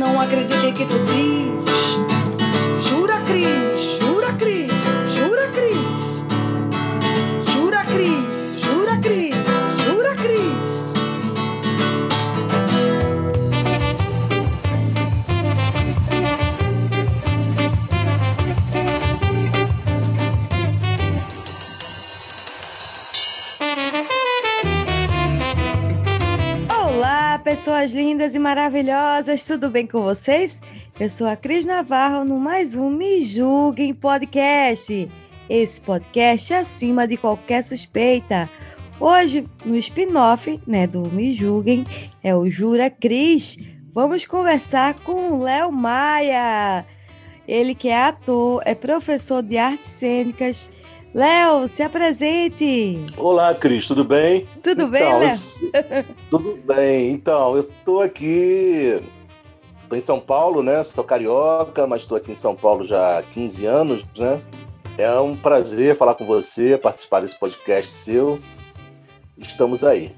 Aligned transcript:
Não 0.00 0.20
acreditei 0.20 0.72
que 0.72 0.84
tu 0.84 0.98
lindas 28.26 28.34
e 28.34 28.38
maravilhosas, 28.40 29.44
tudo 29.44 29.70
bem 29.70 29.86
com 29.86 30.02
vocês? 30.02 30.60
Eu 30.98 31.08
sou 31.08 31.28
a 31.28 31.36
Cris 31.36 31.64
Navarro 31.64 32.24
no 32.24 32.40
mais 32.40 32.74
um 32.74 32.90
Me 32.90 33.22
Julguem 33.22 33.94
Podcast. 33.94 35.08
Esse 35.48 35.80
podcast 35.80 36.52
é 36.52 36.58
acima 36.58 37.06
de 37.06 37.16
qualquer 37.16 37.62
suspeita. 37.62 38.50
Hoje, 38.98 39.44
no 39.64 39.76
spin-off 39.76 40.60
né, 40.66 40.88
do 40.88 41.08
Me 41.10 41.34
Julguem, 41.34 41.84
é 42.20 42.34
o 42.34 42.50
Jura 42.50 42.90
Cris. 42.90 43.58
Vamos 43.94 44.26
conversar 44.26 44.94
com 45.00 45.34
o 45.34 45.42
Léo 45.42 45.70
Maia. 45.70 46.84
Ele 47.46 47.76
que 47.76 47.88
é 47.88 48.06
ator, 48.06 48.60
é 48.64 48.74
professor 48.74 49.40
de 49.40 49.56
artes 49.56 49.86
cênicas. 49.86 50.68
Léo, 51.20 51.66
se 51.66 51.82
apresente. 51.82 52.98
Olá, 53.16 53.54
Cris, 53.54 53.86
tudo 53.86 54.04
bem? 54.04 54.44
Tudo 54.62 54.86
bem, 54.86 55.02
Então, 55.02 55.18
Léo? 55.20 55.34
se- 55.34 55.70
Tudo 56.30 56.58
bem. 56.62 57.10
Então, 57.12 57.54
eu 57.56 57.60
estou 57.62 58.02
aqui. 58.02 59.00
Estou 59.82 59.96
em 59.96 60.00
São 60.02 60.20
Paulo, 60.20 60.62
né? 60.62 60.82
Sou 60.82 61.02
carioca, 61.02 61.86
mas 61.86 62.02
estou 62.02 62.18
aqui 62.18 62.32
em 62.32 62.34
São 62.34 62.54
Paulo 62.54 62.84
já 62.84 63.16
há 63.18 63.22
15 63.22 63.64
anos, 63.64 64.04
né? 64.18 64.38
É 64.98 65.10
um 65.18 65.34
prazer 65.34 65.96
falar 65.96 66.14
com 66.16 66.26
você, 66.26 66.76
participar 66.76 67.20
desse 67.20 67.38
podcast 67.38 67.90
seu. 67.90 68.38
Estamos 69.38 69.82
aí. 69.84 70.12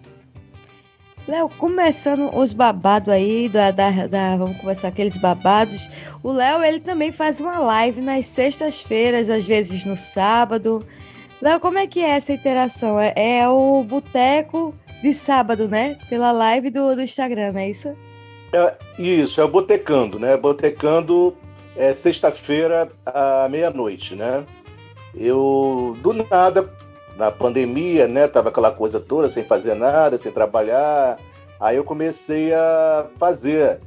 Léo, 1.29 1.51
começando 1.59 2.35
os 2.35 2.55
babados 2.55 3.11
aí, 3.13 3.49
da, 3.51 3.71
da, 3.71 3.91
da- 4.07 4.37
vamos 4.39 4.57
começar 4.57 4.89
aqueles 4.89 5.17
babados. 5.19 5.89
O 6.23 6.33
Léo, 6.33 6.65
ele 6.65 6.81
também 6.81 7.13
faz 7.13 7.39
uma 7.39 7.59
live 7.59 8.01
nas 8.01 8.27
sextas-feiras, 8.27 9.29
às 9.29 9.45
vezes 9.45 9.85
no 9.85 9.95
sábado. 9.97 10.83
Léo, 11.43 11.61
como 11.61 11.79
é 11.79 11.87
que 11.87 12.01
é 12.01 12.11
essa 12.17 12.33
interação? 12.33 12.99
É, 12.99 13.13
é 13.15 13.49
o 13.49 13.85
boteco 13.85 14.75
de 15.03 15.13
sábado, 15.13 15.69
né? 15.69 15.99
Pela 16.09 16.33
live 16.33 16.71
do, 16.71 16.95
do 16.97 17.03
Instagram, 17.03 17.53
é 17.57 17.69
isso? 17.71 17.91
Isso, 18.99 19.39
é 19.41 19.45
o 19.45 19.49
Botecando, 19.49 20.19
né? 20.19 20.35
Botecando 20.37 21.37
é 21.77 21.93
sexta-feira 21.93 22.89
à 23.05 23.47
meia-noite, 23.51 24.15
né? 24.17 24.45
Eu, 25.15 25.95
do 26.01 26.15
nada, 26.15 26.71
na 27.19 27.33
pandemia, 27.33 28.07
né? 28.07 28.29
Tava 28.29 28.49
aquela 28.49 28.71
coisa 28.71 29.01
toda, 29.01 29.29
sem 29.29 29.43
fazer 29.43 29.75
nada, 29.75 30.17
sem 30.17 30.31
trabalhar. 30.31 31.19
Aí 31.61 31.77
eu 31.77 31.85
comecei 31.85 32.55
a 32.55 33.07
fazer. 33.17 33.81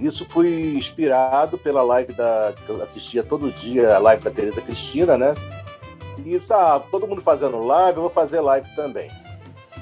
Isso 0.00 0.24
fui 0.28 0.76
inspirado 0.76 1.58
pela 1.58 1.82
live 1.82 2.12
da. 2.12 2.54
que 2.64 2.70
eu 2.70 2.80
assistia 2.80 3.24
todo 3.24 3.50
dia, 3.50 3.96
a 3.96 3.98
live 3.98 4.22
da 4.22 4.30
Tereza 4.30 4.62
Cristina, 4.62 5.18
né? 5.18 5.34
E 6.24 6.40
ah, 6.50 6.80
todo 6.90 7.06
mundo 7.06 7.20
fazendo 7.20 7.58
live, 7.58 7.96
eu 7.96 8.02
vou 8.02 8.10
fazer 8.10 8.40
live 8.40 8.68
também. 8.76 9.08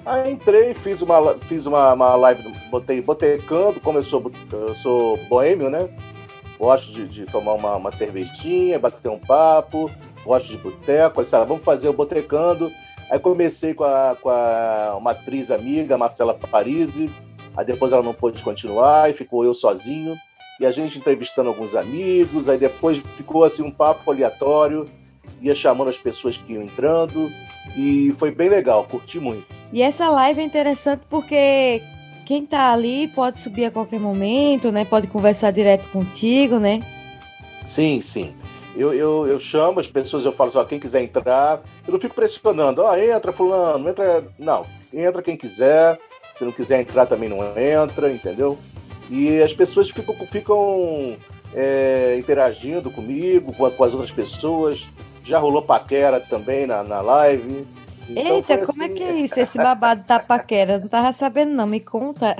Aí 0.06 0.32
entrei, 0.32 0.74
fiz 0.74 1.02
uma, 1.02 1.34
fiz 1.40 1.66
uma, 1.66 1.92
uma 1.92 2.14
live, 2.16 2.42
botei 2.70 3.00
botecando, 3.00 3.80
como 3.80 3.98
eu 3.98 4.02
sou, 4.02 4.32
eu 4.52 4.74
sou 4.74 5.16
boêmio, 5.28 5.68
né? 5.68 5.88
Gosto 6.58 6.92
de, 6.92 7.08
de 7.08 7.26
tomar 7.26 7.52
uma, 7.52 7.76
uma 7.76 7.90
cervejinha, 7.90 8.78
bater 8.78 9.08
um 9.08 9.18
papo, 9.18 9.90
gosto 10.24 10.48
de 10.50 10.58
boteco. 10.58 11.24
Sabe, 11.24 11.46
vamos 11.46 11.64
fazer 11.64 11.88
o 11.88 11.92
botecando. 11.92 12.70
Aí 13.14 13.20
comecei 13.20 13.74
com, 13.74 13.84
a, 13.84 14.16
com 14.20 14.28
a, 14.28 14.96
uma 14.98 15.12
atriz 15.12 15.52
amiga, 15.52 15.96
Marcela 15.96 16.34
Parisi. 16.34 17.08
Aí 17.56 17.64
depois 17.64 17.92
ela 17.92 18.02
não 18.02 18.12
pôde 18.12 18.42
continuar 18.42 19.08
e 19.08 19.14
ficou 19.14 19.44
eu 19.44 19.54
sozinho. 19.54 20.16
E 20.58 20.66
a 20.66 20.72
gente 20.72 20.98
entrevistando 20.98 21.48
alguns 21.48 21.76
amigos. 21.76 22.48
Aí 22.48 22.58
depois 22.58 22.98
ficou 23.16 23.44
assim 23.44 23.62
um 23.62 23.70
papo 23.70 24.10
aleatório. 24.10 24.84
Ia 25.40 25.54
chamando 25.54 25.90
as 25.90 25.96
pessoas 25.96 26.36
que 26.36 26.54
iam 26.54 26.62
entrando. 26.64 27.30
E 27.76 28.12
foi 28.18 28.32
bem 28.32 28.48
legal, 28.48 28.82
curti 28.82 29.20
muito. 29.20 29.46
E 29.72 29.80
essa 29.80 30.10
live 30.10 30.40
é 30.40 30.44
interessante 30.44 31.02
porque 31.08 31.82
quem 32.26 32.44
tá 32.44 32.72
ali 32.72 33.06
pode 33.06 33.38
subir 33.38 33.66
a 33.66 33.70
qualquer 33.70 34.00
momento, 34.00 34.72
né? 34.72 34.84
Pode 34.84 35.06
conversar 35.06 35.52
direto 35.52 35.88
contigo, 35.90 36.58
né? 36.58 36.80
Sim, 37.64 38.00
sim. 38.00 38.34
Eu, 38.76 38.92
eu, 38.92 39.26
eu 39.26 39.38
chamo 39.38 39.78
as 39.78 39.86
pessoas, 39.86 40.24
eu 40.24 40.32
falo 40.32 40.50
só, 40.50 40.64
quem 40.64 40.80
quiser 40.80 41.02
entrar, 41.02 41.62
eu 41.86 41.92
não 41.92 42.00
fico 42.00 42.14
pressionando, 42.14 42.82
ó, 42.82 42.96
entra 42.96 43.32
fulano, 43.32 43.88
entra. 43.88 44.24
Não, 44.38 44.64
entra 44.92 45.22
quem 45.22 45.36
quiser, 45.36 45.98
se 46.34 46.44
não 46.44 46.50
quiser 46.52 46.80
entrar 46.80 47.06
também 47.06 47.28
não 47.28 47.38
entra, 47.56 48.10
entendeu? 48.10 48.58
E 49.08 49.40
as 49.40 49.52
pessoas 49.54 49.90
ficam, 49.90 50.14
ficam 50.26 51.16
é, 51.54 52.16
interagindo 52.18 52.90
comigo, 52.90 53.52
com, 53.52 53.70
com 53.70 53.84
as 53.84 53.92
outras 53.92 54.10
pessoas. 54.10 54.88
Já 55.22 55.38
rolou 55.38 55.62
paquera 55.62 56.18
também 56.20 56.66
na, 56.66 56.82
na 56.82 57.00
live. 57.00 57.66
Então 58.08 58.36
Eita, 58.36 58.58
foi 58.58 58.66
como 58.66 58.82
é 58.82 58.86
assim- 58.86 58.94
que 58.94 59.02
é 59.02 59.12
isso? 59.12 59.40
Esse 59.40 59.56
babado 59.56 60.04
da 60.06 60.18
paquera? 60.20 60.78
Não 60.78 60.88
tava 60.88 61.12
sabendo, 61.12 61.54
não. 61.54 61.66
Me 61.66 61.80
conta. 61.80 62.36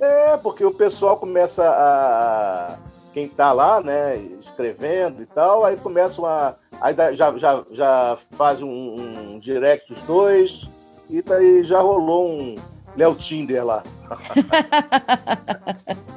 É, 0.00 0.36
porque 0.38 0.62
o 0.64 0.70
pessoal 0.72 1.16
começa 1.16 1.64
a. 1.64 2.76
Quem 3.12 3.28
tá 3.28 3.52
lá, 3.52 3.80
né, 3.80 4.16
escrevendo 4.38 5.22
e 5.22 5.26
tal, 5.26 5.64
aí 5.64 5.76
começam 5.76 6.24
a. 6.24 6.54
Aí 6.80 6.94
já, 7.14 7.36
já, 7.36 7.64
já 7.70 8.16
faz 8.32 8.62
um, 8.62 8.68
um 8.68 9.38
direct 9.38 9.92
dos 9.92 10.02
dois, 10.02 10.68
e 11.08 11.20
daí 11.20 11.64
já 11.64 11.80
rolou 11.80 12.30
um 12.30 12.54
Léo 12.96 13.14
Tinder 13.14 13.64
lá. 13.64 13.82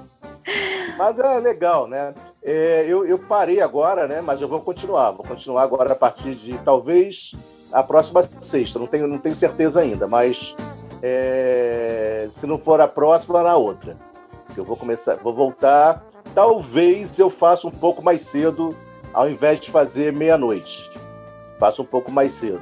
Mas 0.98 1.20
é 1.20 1.40
legal, 1.40 1.88
né? 1.88 2.14
É, 2.42 2.86
eu, 2.88 3.06
eu 3.06 3.18
parei 3.18 3.62
agora, 3.62 4.08
né? 4.08 4.22
Mas 4.22 4.42
eu 4.42 4.48
vou 4.48 4.62
continuar. 4.62 5.12
Vou 5.12 5.26
continuar 5.26 5.64
agora 5.64 5.94
a 5.94 5.96
partir 5.96 6.36
de 6.36 6.58
talvez 6.60 7.34
a 7.72 7.84
próxima 7.84 8.22
sexta. 8.40 8.80
Não 8.80 8.88
tenho, 8.88 9.08
não 9.08 9.18
tenho 9.18 9.36
certeza 9.36 9.82
ainda, 9.82 10.08
mas 10.08 10.56
é, 11.02 12.28
se 12.30 12.46
não 12.46 12.58
for 12.58 12.80
a 12.80 12.88
próxima, 12.88 13.42
na 13.42 13.56
outra. 13.56 13.98
Eu 14.56 14.64
vou 14.64 14.78
começar, 14.78 15.16
vou 15.16 15.34
voltar. 15.34 16.06
Talvez 16.34 17.20
eu 17.20 17.30
faça 17.30 17.68
um 17.68 17.72
pouco 17.72 18.02
mais 18.02 18.22
cedo, 18.22 18.76
ao 19.14 19.30
invés 19.30 19.60
de 19.60 19.70
fazer 19.70 20.12
meia-noite. 20.12 20.90
Faça 21.60 21.82
um 21.82 21.86
pouco 21.86 22.12
mais 22.12 22.32
cedo. 22.32 22.62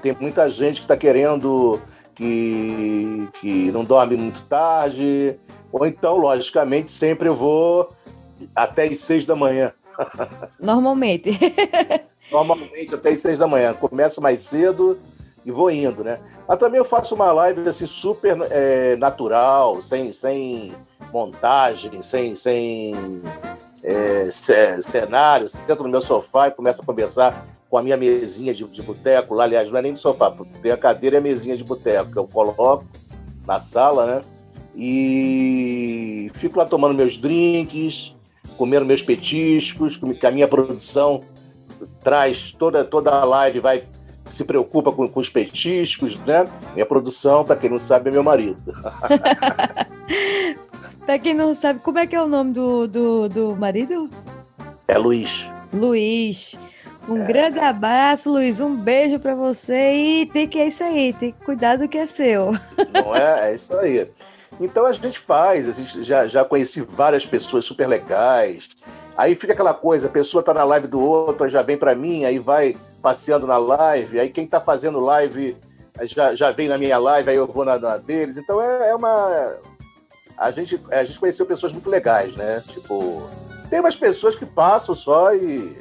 Tem 0.00 0.16
muita 0.18 0.48
gente 0.48 0.76
que 0.76 0.84
está 0.84 0.96
querendo 0.96 1.80
que, 2.14 3.28
que 3.40 3.72
não 3.72 3.84
dorme 3.84 4.16
muito 4.16 4.42
tarde. 4.42 5.36
Ou 5.72 5.84
então, 5.86 6.18
logicamente, 6.18 6.90
sempre 6.90 7.28
eu 7.28 7.34
vou 7.34 7.88
até 8.54 8.84
as 8.84 8.98
seis 8.98 9.24
da 9.24 9.34
manhã. 9.34 9.72
Normalmente. 10.60 11.36
Normalmente 12.30 12.94
até 12.94 13.10
as 13.10 13.18
seis 13.18 13.40
da 13.40 13.48
manhã. 13.48 13.74
Começo 13.74 14.22
mais 14.22 14.40
cedo 14.40 14.96
e 15.44 15.50
vou 15.50 15.70
indo, 15.70 16.04
né? 16.04 16.18
Mas 16.46 16.58
também 16.58 16.78
eu 16.78 16.84
faço 16.84 17.14
uma 17.14 17.32
live 17.32 17.68
assim 17.68 17.86
super 17.86 18.36
é, 18.50 18.96
natural, 18.96 19.80
sem, 19.80 20.12
sem 20.12 20.72
montagem, 21.12 22.02
sem, 22.02 22.34
sem 22.34 23.22
é, 23.82 24.28
ce- 24.30 24.82
cenário. 24.82 25.48
Sento 25.48 25.82
no 25.82 25.88
meu 25.88 26.00
sofá 26.00 26.48
e 26.48 26.50
começo 26.50 26.82
a 26.82 26.84
conversar 26.84 27.46
com 27.68 27.78
a 27.78 27.82
minha 27.82 27.96
mesinha 27.96 28.52
de, 28.52 28.64
de 28.64 28.82
boteco. 28.82 29.38
Aliás, 29.38 29.70
não 29.70 29.78
é 29.78 29.82
nem 29.82 29.92
de 29.92 30.00
sofá, 30.00 30.34
tem 30.60 30.72
a 30.72 30.76
cadeira 30.76 31.16
e 31.16 31.18
a 31.18 31.22
mesinha 31.22 31.56
de 31.56 31.64
boteco 31.64 32.10
que 32.10 32.18
eu 32.18 32.26
coloco 32.26 32.84
na 33.46 33.58
sala, 33.58 34.06
né? 34.06 34.20
E 34.74 36.30
fico 36.34 36.58
lá 36.58 36.64
tomando 36.64 36.94
meus 36.94 37.16
drinks, 37.16 38.14
comendo 38.56 38.84
meus 38.84 39.02
petiscos, 39.02 39.96
que 39.96 40.26
a 40.26 40.30
minha 40.30 40.48
produção 40.48 41.22
traz 42.00 42.52
toda, 42.52 42.84
toda 42.84 43.10
a 43.10 43.24
live, 43.24 43.60
vai 43.60 43.84
se 44.34 44.44
preocupa 44.44 44.92
com, 44.92 45.08
com 45.08 45.20
os 45.20 45.28
petiscos, 45.28 46.16
né? 46.26 46.46
Minha 46.74 46.86
produção, 46.86 47.44
para 47.44 47.56
quem 47.56 47.70
não 47.70 47.78
sabe, 47.78 48.10
é 48.10 48.12
meu 48.12 48.22
marido. 48.22 48.74
pra 51.04 51.18
quem 51.18 51.34
não 51.34 51.54
sabe, 51.54 51.80
como 51.80 51.98
é 51.98 52.06
que 52.06 52.16
é 52.16 52.22
o 52.22 52.28
nome 52.28 52.52
do, 52.52 52.86
do, 52.86 53.28
do 53.28 53.56
marido? 53.56 54.08
É 54.86 54.98
Luiz. 54.98 55.46
Luiz. 55.72 56.56
Um 57.08 57.24
grande 57.24 57.58
abraço, 57.58 58.30
Luiz. 58.30 58.60
Um 58.60 58.76
beijo 58.76 59.18
pra 59.18 59.34
você. 59.34 59.92
E 59.92 60.26
tem 60.26 60.46
que 60.46 60.58
é 60.58 60.68
isso 60.68 60.84
aí, 60.84 61.12
tem 61.12 61.32
que 61.32 61.44
cuidar 61.44 61.76
do 61.76 61.88
que 61.88 61.98
é 61.98 62.06
seu. 62.06 62.52
Não 62.92 63.14
é? 63.14 63.50
É 63.50 63.54
isso 63.54 63.74
aí. 63.76 64.08
Então 64.60 64.84
a 64.84 64.92
gente 64.92 65.18
faz, 65.18 65.68
a 65.68 65.72
gente 65.72 66.02
já, 66.02 66.26
já 66.26 66.44
conheci 66.44 66.82
várias 66.82 67.24
pessoas 67.24 67.64
super 67.64 67.88
legais. 67.88 68.68
Aí 69.16 69.34
fica 69.34 69.52
aquela 69.52 69.74
coisa, 69.74 70.06
a 70.06 70.10
pessoa 70.10 70.42
tá 70.42 70.52
na 70.52 70.64
live 70.64 70.86
do 70.86 71.00
outro, 71.00 71.48
já 71.48 71.62
vem 71.62 71.76
para 71.76 71.94
mim, 71.94 72.24
aí 72.24 72.38
vai 72.38 72.76
passeando 73.02 73.46
na 73.46 73.58
live, 73.58 74.20
aí 74.20 74.30
quem 74.30 74.46
tá 74.46 74.60
fazendo 74.60 75.00
live 75.00 75.56
já, 76.02 76.34
já 76.34 76.50
vem 76.50 76.68
na 76.68 76.78
minha 76.78 76.98
live, 76.98 77.30
aí 77.30 77.36
eu 77.36 77.46
vou 77.46 77.64
na, 77.64 77.78
na 77.78 77.96
deles. 77.96 78.36
Então 78.36 78.60
é, 78.60 78.90
é 78.90 78.94
uma. 78.94 79.56
a 80.36 80.50
gente, 80.50 80.80
a 80.90 81.04
gente 81.04 81.18
conheceu 81.18 81.46
pessoas 81.46 81.72
muito 81.72 81.88
legais, 81.88 82.34
né? 82.34 82.62
Tipo, 82.66 83.28
tem 83.68 83.80
umas 83.80 83.96
pessoas 83.96 84.34
que 84.34 84.46
passam 84.46 84.94
só 84.94 85.34
e. 85.34 85.78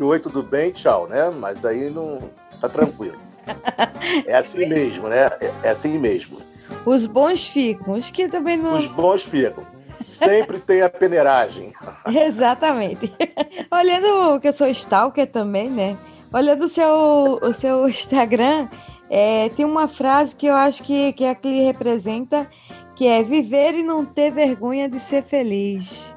Oi, 0.00 0.18
tudo 0.18 0.42
bem, 0.42 0.72
tchau, 0.72 1.06
né? 1.06 1.30
Mas 1.30 1.64
aí 1.64 1.90
não. 1.90 2.18
tá 2.60 2.68
tranquilo. 2.68 3.18
É 4.26 4.34
assim 4.34 4.66
mesmo, 4.66 5.08
né? 5.08 5.26
É, 5.40 5.50
é 5.62 5.68
assim 5.70 5.96
mesmo. 5.96 6.38
Os 6.84 7.06
bons 7.06 7.48
ficam, 7.48 7.94
os 7.94 8.10
que 8.10 8.28
também 8.28 8.56
não. 8.56 8.76
Os 8.76 8.86
bons 8.86 9.22
ficam. 9.22 9.64
Sempre 10.02 10.58
tem 10.58 10.82
a 10.82 10.88
peneiragem. 10.88 11.72
Exatamente. 12.12 13.12
Olhando 13.70 14.40
que 14.40 14.48
eu 14.48 14.52
sou 14.52 14.66
stalker 14.68 15.26
também, 15.26 15.70
né? 15.70 15.96
Olhando 16.32 16.64
o 16.64 16.68
seu, 16.68 17.38
o 17.42 17.52
seu 17.52 17.86
Instagram, 17.90 18.68
é, 19.10 19.50
tem 19.50 19.64
uma 19.64 19.88
frase 19.88 20.34
que 20.34 20.46
eu 20.46 20.54
acho 20.54 20.82
que, 20.82 21.12
que 21.12 21.24
é 21.24 21.34
que 21.34 21.62
representa, 21.64 22.48
que 22.94 23.06
é 23.06 23.22
viver 23.22 23.74
e 23.74 23.82
não 23.82 24.04
ter 24.04 24.30
vergonha 24.30 24.88
de 24.88 24.98
ser 24.98 25.22
feliz. 25.22 26.12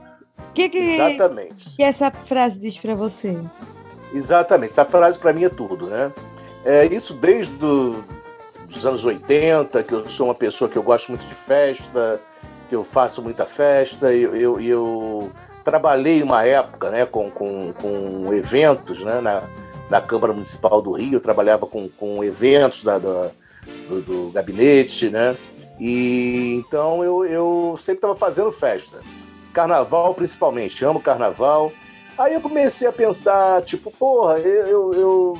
O 0.50 0.54
que, 0.54 0.70
que, 0.70 0.78
Exatamente. 0.78 1.76
que 1.76 1.84
essa 1.84 2.10
frase 2.10 2.58
diz 2.58 2.78
para 2.78 2.96
você? 2.96 3.38
Exatamente. 4.14 4.72
Essa 4.72 4.86
frase 4.86 5.20
para 5.20 5.34
mim 5.34 5.44
é 5.44 5.50
tudo, 5.50 5.88
né? 5.88 6.12
É 6.64 6.86
isso 6.86 7.14
desde 7.14 7.54
do, 7.56 8.04
os 8.70 8.86
anos 8.86 9.04
80, 9.04 9.84
que 9.84 9.94
eu 9.94 10.10
sou 10.10 10.28
uma 10.28 10.36
pessoa 10.36 10.70
que 10.70 10.78
eu 10.78 10.84
gosto 10.84 11.10
muito 11.10 11.26
de 11.26 11.36
festa, 11.36 12.20
que 12.70 12.76
eu 12.76 12.84
faço 12.84 13.22
muita 13.22 13.46
festa, 13.46 14.14
e 14.14 14.24
eu, 14.24 14.36
eu, 14.36 14.62
eu, 14.62 15.32
trabalhei 15.64 16.22
uma 16.24 16.46
época 16.46 16.90
né, 16.92 17.06
com, 17.06 17.30
com, 17.30 17.74
com 17.74 18.34
eventos 18.34 19.04
né, 19.04 19.20
na, 19.20 19.44
na 19.90 20.02
Câmara 20.02 20.34
Municipal 20.34 20.82
do 20.82 20.94
Rio, 20.94 21.20
trabalhava 21.20 21.66
com, 21.66 21.88
com 21.90 22.24
eventos 22.24 22.84
da, 22.84 22.98
da 22.98 23.32
do, 23.88 24.02
do, 24.02 24.32
gabinete, 24.32 25.10
né? 25.10 25.36
E 25.80 26.56
então 26.56 27.04
eu, 27.04 27.26
eu 27.26 27.76
sempre 27.78 27.98
estava 27.98 28.16
fazendo 28.16 28.52
festa. 28.52 29.00
Carnaval 29.54 30.14
principalmente, 30.14 30.84
amo 30.84 31.02
carnaval. 31.02 31.72
Aí 32.18 32.34
eu 32.34 32.42
comecei 32.42 32.88
a 32.88 32.94
pensar, 32.94 33.62
tipo, 33.62 33.92
porra, 33.92 34.40
eu, 34.40 34.94
eu 34.94 35.38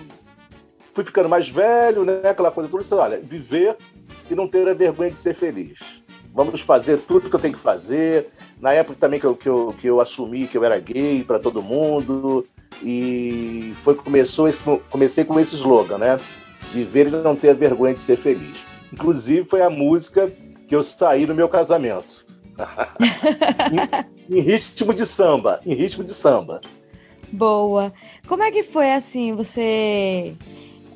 fui 0.94 1.06
ficando 1.06 1.30
mais 1.30 1.50
velho, 1.50 2.04
né? 2.04 2.22
Aquela 2.30 2.52
coisa 2.52 2.70
toda. 2.70 2.84
Disse, 2.84 2.96
olha, 2.96 3.20
viver 3.20 3.78
e 4.30 4.36
não 4.36 4.48
ter 4.48 4.68
a 4.68 4.74
vergonha 4.74 5.12
de 5.12 5.20
ser 5.20 5.34
feliz. 5.34 6.04
Vamos 6.34 6.60
fazer 6.60 6.98
tudo 6.98 7.30
que 7.30 7.36
eu 7.36 7.40
tenho 7.40 7.54
que 7.54 7.60
fazer. 7.60 8.28
Na 8.60 8.74
época 8.74 8.98
também 9.00 9.20
que 9.20 9.26
eu, 9.26 9.36
que 9.36 9.48
eu, 9.48 9.76
que 9.80 9.88
eu 9.88 10.02
assumi 10.02 10.48
que 10.48 10.58
eu 10.58 10.64
era 10.66 10.80
gay 10.80 11.24
para 11.24 11.40
todo 11.40 11.62
mundo. 11.62 12.46
E 12.84 13.74
foi 13.84 13.96
começou 13.96 14.48
comecei 14.90 15.24
com 15.24 15.40
esse 15.40 15.56
slogan, 15.56 15.98
né? 15.98 16.20
Viver 16.72 17.08
e 17.08 17.12
não 17.12 17.36
ter 17.36 17.56
vergonha 17.56 17.94
de 17.94 18.02
ser 18.02 18.18
feliz. 18.18 18.64
Inclusive 18.92 19.48
foi 19.48 19.62
a 19.62 19.70
música 19.70 20.32
que 20.68 20.76
eu 20.76 20.84
saí 20.84 21.26
no 21.26 21.36
meu 21.36 21.48
casamento. 21.48 22.26
em, 24.30 24.38
em 24.38 24.42
ritmo 24.42 24.94
de 24.94 25.06
samba, 25.06 25.60
em 25.66 25.74
ritmo 25.74 26.04
de 26.04 26.12
samba. 26.12 26.62
Boa. 27.32 27.92
Como 28.28 28.44
é 28.44 28.52
que 28.52 28.64
foi 28.64 28.92
assim, 28.92 29.34
você 29.34 30.36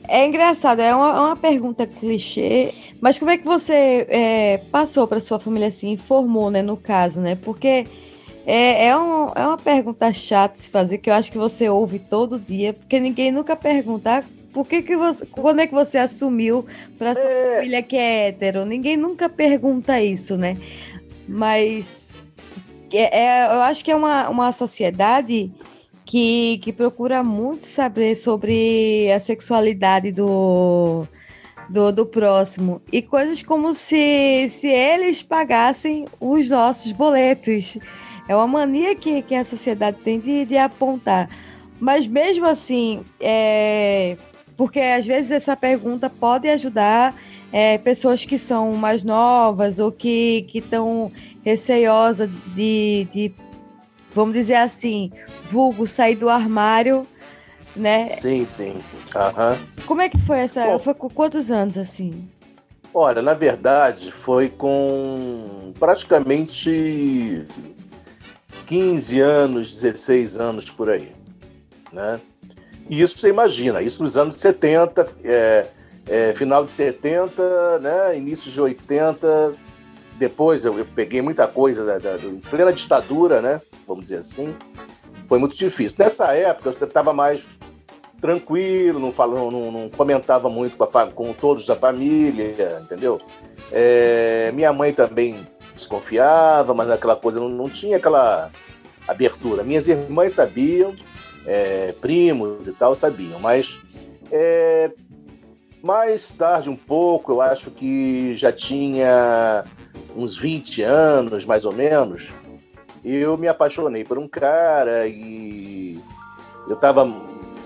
é 0.08 0.26
engraçado, 0.26 0.80
é 0.80 0.94
uma, 0.96 1.10
é 1.10 1.20
uma, 1.20 1.36
pergunta 1.36 1.86
clichê, 1.86 2.74
mas 3.00 3.20
como 3.20 3.30
é 3.30 3.38
que 3.38 3.46
você 3.46 4.08
é, 4.10 4.58
passou 4.72 5.08
para 5.08 5.22
sua 5.22 5.40
família 5.40 5.68
assim, 5.68 5.92
informou, 5.92 6.50
né, 6.50 6.62
no 6.62 6.76
caso, 6.76 7.22
né? 7.22 7.36
Porque 7.36 7.86
é, 8.52 8.88
é, 8.88 8.98
um, 8.98 9.32
é 9.36 9.46
uma 9.46 9.58
pergunta 9.58 10.12
chata 10.12 10.56
de 10.56 10.62
se 10.64 10.70
fazer, 10.72 10.98
que 10.98 11.08
eu 11.08 11.14
acho 11.14 11.32
que 11.32 11.38
você 11.38 11.70
ouve 11.70 12.00
todo 12.00 12.40
dia, 12.40 12.74
porque 12.74 13.00
ninguém 13.00 13.32
nunca 13.32 13.56
pergunta 13.56 14.18
ah, 14.18 14.24
por 14.52 14.66
que, 14.66 14.82
que 14.82 14.98
você, 14.98 15.24
quando 15.28 15.60
é 15.60 15.68
que 15.68 15.74
você 15.74 16.00
assumiu 16.00 16.66
para 16.98 17.14
sua 17.14 17.30
é... 17.30 17.56
família 17.58 17.84
que 17.84 17.96
é 17.96 18.30
hétero? 18.30 18.66
Ninguém 18.66 18.98
nunca 18.98 19.30
pergunta 19.30 20.02
isso, 20.02 20.36
né? 20.36 20.58
Mas 21.28 22.10
é, 22.92 23.20
é 23.20 23.46
eu 23.46 23.62
acho 23.62 23.86
que 23.86 23.92
é 23.92 23.96
uma, 23.96 24.28
uma 24.30 24.52
sociedade 24.52 25.52
que, 26.04 26.58
que 26.64 26.74
procura 26.74 27.24
muito 27.24 27.68
saber 27.68 28.16
sobre 28.16 29.12
a 29.12 29.20
sexualidade 29.20 30.12
do, 30.12 31.06
do, 31.70 31.92
do 31.92 32.04
próximo. 32.04 32.82
E 32.92 33.00
coisas 33.04 33.44
como 33.44 33.76
se, 33.76 34.50
se 34.50 34.68
eles 34.68 35.22
pagassem 35.22 36.08
os 36.20 36.50
nossos 36.50 36.92
boletos. 36.92 37.78
É 38.30 38.36
uma 38.36 38.46
mania 38.46 38.96
que, 38.96 39.24
que 39.24 39.34
a 39.34 39.44
sociedade 39.44 39.98
tem 40.04 40.20
de, 40.20 40.46
de 40.46 40.56
apontar. 40.56 41.28
Mas 41.80 42.06
mesmo 42.06 42.46
assim, 42.46 43.04
é, 43.20 44.16
porque 44.56 44.80
às 44.80 45.04
vezes 45.04 45.32
essa 45.32 45.58
pergunta 45.58 46.12
pode 46.12 46.48
ajudar 46.48 47.16
é, 47.52 47.80
pessoas 47.80 48.24
que 48.26 48.38
são 48.38 48.74
mais 48.74 49.04
novas 49.04 49.80
ou 49.80 49.92
que 49.92 50.48
estão 50.54 51.12
receiosas 51.44 52.30
de, 52.54 53.08
de 53.12 53.34
vamos 54.14 54.36
dizer 54.36 54.58
assim, 54.58 55.12
vulgo 55.50 55.88
sair 55.88 56.16
do 56.16 56.30
armário, 56.30 57.08
né? 57.76 58.06
Sim, 58.06 58.46
sim. 58.46 58.74
Uhum. 59.16 59.86
Como 59.88 60.02
é 60.04 60.08
que 60.08 60.20
foi 60.20 60.42
essa? 60.42 60.64
Bom, 60.66 60.78
foi 60.78 60.94
com 60.94 61.10
quantos 61.10 61.50
anos 61.50 61.80
assim? 61.80 62.30
Olha, 62.94 63.24
na 63.24 63.34
verdade, 63.34 64.12
foi 64.12 64.50
com 64.50 65.74
praticamente 65.80 67.48
15 68.70 69.20
anos, 69.20 69.74
16 69.82 70.38
anos 70.38 70.70
por 70.70 70.92
aí, 70.92 71.12
né? 71.92 72.20
E 72.88 73.02
isso 73.02 73.18
você 73.18 73.30
imagina, 73.30 73.82
isso 73.82 74.04
nos 74.04 74.16
anos 74.16 74.36
70, 74.36 75.08
é, 75.24 75.66
é, 76.08 76.34
final 76.36 76.64
de 76.64 76.72
70, 76.72 77.80
né, 77.80 78.16
início 78.16 78.52
de 78.52 78.62
80, 78.62 79.56
depois 80.20 80.66
eu, 80.66 80.78
eu 80.78 80.86
peguei 80.86 81.20
muita 81.20 81.48
coisa 81.48 81.84
da, 81.84 81.98
da, 81.98 82.18
da, 82.18 82.30
plena 82.48 82.72
ditadura, 82.72 83.42
né? 83.42 83.60
Vamos 83.88 84.04
dizer 84.04 84.18
assim. 84.18 84.56
Foi 85.28 85.40
muito 85.40 85.58
difícil. 85.58 85.98
Nessa 85.98 86.36
época 86.36 86.70
eu 86.70 86.88
estava 86.88 87.12
mais 87.12 87.44
tranquilo, 88.22 89.00
não, 89.00 89.12
falou, 89.12 89.50
não, 89.50 89.72
não 89.72 89.90
comentava 89.90 90.48
muito 90.48 90.78
com, 90.78 90.84
a, 90.84 91.08
com, 91.08 91.34
todos 91.34 91.66
da 91.66 91.76
família, 91.76 92.80
entendeu? 92.84 93.20
É, 93.72 94.52
minha 94.54 94.72
mãe 94.72 94.94
também 94.94 95.44
desconfiava, 95.80 96.74
mas 96.74 96.90
aquela 96.90 97.16
coisa 97.16 97.40
não, 97.40 97.50
não 97.50 97.70
tinha 97.70 97.98
aquela 97.98 98.52
abertura. 99.08 99.64
Minhas 99.64 99.88
irmãs 99.88 100.34
sabiam, 100.34 100.96
é, 101.46 101.94
primos 102.00 102.68
e 102.68 102.74
tal 102.74 102.96
sabiam, 102.96 103.40
mas 103.40 103.80
é, 104.32 104.92
mais 105.82 106.32
tarde 106.32 106.70
um 106.70 106.76
pouco, 106.76 107.32
eu 107.32 107.42
acho 107.42 107.72
que 107.72 108.36
já 108.36 108.52
tinha 108.52 109.64
uns 110.16 110.38
20 110.38 110.82
anos, 110.84 111.46
mais 111.46 111.66
ou 111.66 111.74
menos, 111.74 112.30
eu 113.04 113.38
me 113.38 113.48
apaixonei 113.48 114.04
por 114.04 114.18
um 114.18 114.28
cara 114.28 115.08
e 115.08 116.00
eu 116.68 116.76
tava. 116.76 117.12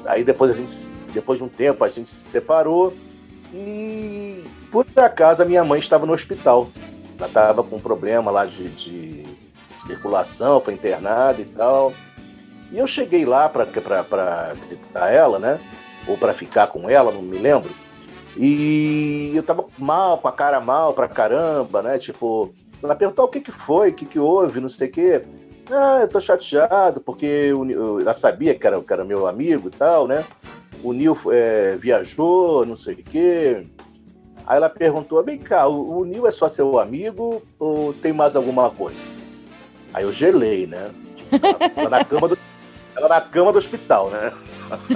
Aí 0.06 0.24
depois 0.24 0.52
a 0.52 0.54
gente, 0.54 0.92
depois 1.12 1.40
de 1.40 1.46
um 1.46 1.50
tempo, 1.50 1.84
a 1.84 1.90
gente 1.90 2.10
se 2.10 2.30
separou 2.30 2.94
e 3.54 4.44
por 4.72 4.86
acaso 4.96 5.42
a 5.42 5.46
minha 5.46 5.64
mãe 5.64 5.80
estava 5.80 6.06
no 6.06 6.14
hospital. 6.14 6.70
Ela 7.18 7.28
estava 7.28 7.64
com 7.64 7.76
um 7.76 7.82
problema 7.82 8.32
lá 8.32 8.46
de, 8.46 8.70
de 8.70 9.24
circulação, 9.74 10.60
foi 10.60 10.74
internada 10.74 11.42
e 11.42 11.46
tal. 11.46 11.94
E 12.72 12.78
eu 12.78 12.88
cheguei 12.88 13.26
lá 13.26 13.48
para 13.48 13.66
visitar 14.56 15.12
ela, 15.12 15.38
né? 15.38 15.60
Ou 16.08 16.18
para 16.18 16.34
ficar 16.34 16.68
com 16.68 16.90
ela, 16.90 17.12
não 17.12 17.22
me 17.22 17.38
lembro. 17.38 17.70
E 18.36 19.32
eu 19.36 19.44
tava 19.44 19.66
mal, 19.78 20.18
com 20.18 20.28
a 20.28 20.32
cara 20.32 20.60
mal 20.60 20.94
pra 20.94 21.08
caramba, 21.08 21.82
né? 21.82 22.00
Tipo, 22.00 22.54
ela 22.82 22.96
perguntou 22.96 23.26
o 23.26 23.28
que 23.28 23.40
que 23.40 23.52
foi, 23.52 23.92
o 23.92 23.94
que 23.94 24.06
que 24.06 24.20
houve, 24.20 24.60
não 24.60 24.70
sei 24.70 24.88
o 24.88 24.92
quê. 24.92 25.22
Ah, 25.72 26.00
eu 26.02 26.08
tô 26.08 26.20
chateado, 26.20 27.00
porque 27.00 27.26
eu, 27.26 28.00
ela 28.02 28.14
sabia 28.14 28.56
que 28.56 28.66
era, 28.66 28.82
que 28.82 28.92
era 28.92 29.06
meu 29.06 29.28
amigo 29.28 29.68
e 29.68 29.72
tal, 29.72 30.08
né? 30.08 30.26
O 30.84 30.92
Nil 30.92 31.18
é, 31.32 31.78
viajou, 31.78 32.66
não 32.66 32.76
sei 32.76 32.96
o 32.96 33.04
quê. 33.04 33.66
Aí 34.46 34.58
ela 34.58 34.70
perguntou, 34.70 35.24
vem 35.24 35.38
cá, 35.38 35.68
o, 35.68 36.00
o 36.00 36.06
Nil 36.06 36.28
é 36.28 36.32
só 36.32 36.50
seu 36.50 36.80
amigo 36.80 37.42
ou 37.58 37.94
tem 37.94 38.12
mais 38.12 38.36
alguma 38.36 38.70
coisa? 38.70 38.98
Aí 39.94 40.04
eu 40.04 40.12
gelei, 40.12 40.68
né? 40.68 40.92
Tipo, 41.16 41.36
ela, 41.76 41.90
na 41.90 42.04
cama 42.04 42.28
do, 42.28 42.38
ela 42.96 43.08
na 43.08 43.22
cama 43.22 43.52
do 43.52 43.58
hospital, 43.58 44.10
né? 44.10 44.34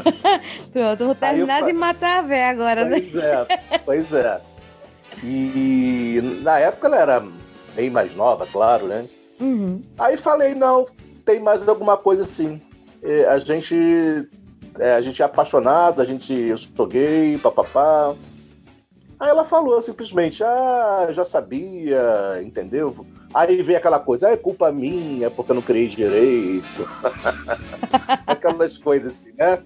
Pronto, 0.74 1.06
vou 1.06 1.16
terminar 1.16 1.64
de 1.64 1.74
matar 1.74 2.20
a 2.20 2.22
véia 2.22 2.50
agora, 2.50 2.86
pois 2.88 3.14
né? 3.14 3.22
Pois 3.22 3.24
é, 3.24 3.80
pois 3.86 4.14
é. 4.14 4.42
E 5.24 6.40
na 6.42 6.60
época 6.60 6.88
ela 6.88 6.98
era 6.98 7.26
bem 7.74 7.90
mais 7.90 8.16
nova, 8.16 8.46
claro, 8.46 8.88
né? 8.88 9.06
Uhum. 9.40 9.82
Aí 9.98 10.18
falei, 10.18 10.56
não, 10.56 10.86
tem 11.24 11.40
mais 11.40 11.68
alguma 11.68 11.96
coisa 11.96 12.24
assim. 12.24 12.62
a 13.30 13.40
gente 13.40 14.28
é, 14.80 14.94
a 14.94 15.02
gente 15.02 15.22
é 15.22 15.26
apaixonado, 15.26 16.02
a 16.02 16.06
gente, 16.06 16.34
eu 16.34 16.58
sou 16.58 16.88
gay, 16.88 17.38
papapá. 17.38 18.14
Aí 19.20 19.30
ela 19.30 19.44
falou 19.44 19.82
simplesmente, 19.82 20.44
ah, 20.44 21.08
já 21.10 21.26
sabia, 21.26 22.40
entendeu? 22.44 22.96
Aí 23.34 23.62
vem 23.64 23.76
aquela 23.76 24.00
coisa, 24.00 24.28
ah, 24.28 24.32
é 24.32 24.38
culpa 24.38 24.72
minha 24.72 25.32
porque 25.32 25.52
eu 25.52 25.56
não 25.56 25.62
criei 25.62 25.88
direito. 25.88 26.88
Aquelas 28.28 28.78
coisas 28.78 29.14
assim, 29.14 29.34
né? 29.36 29.64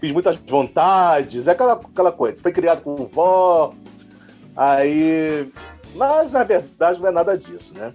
Fiz 0.00 0.10
muitas 0.12 0.36
vontades, 0.36 1.48
é 1.48 1.52
aquela, 1.52 1.74
aquela 1.74 2.12
coisa. 2.12 2.40
Foi 2.40 2.52
criado 2.52 2.82
com 2.82 2.96
vó, 3.06 3.72
aí. 4.56 5.50
Mas 5.94 6.32
na 6.32 6.44
verdade 6.44 7.00
não 7.00 7.08
é 7.08 7.12
nada 7.12 7.36
disso, 7.36 7.76
né? 7.76 7.92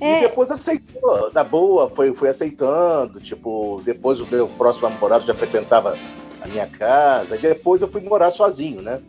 É... 0.00 0.18
E 0.18 0.20
depois 0.28 0.50
aceitou, 0.50 1.30
na 1.32 1.42
boa, 1.42 1.90
foi, 1.94 2.12
foi 2.14 2.28
aceitando. 2.28 3.20
Tipo, 3.20 3.80
depois 3.84 4.20
o 4.20 4.26
meu 4.26 4.46
próximo 4.46 4.88
namorado 4.88 5.24
já 5.24 5.34
frequentava 5.34 5.96
a 6.40 6.48
minha 6.48 6.66
casa. 6.66 7.36
E 7.36 7.38
depois 7.38 7.80
eu 7.80 7.88
fui 7.88 8.02
morar 8.02 8.30
sozinho, 8.30 8.82
né? 8.82 9.00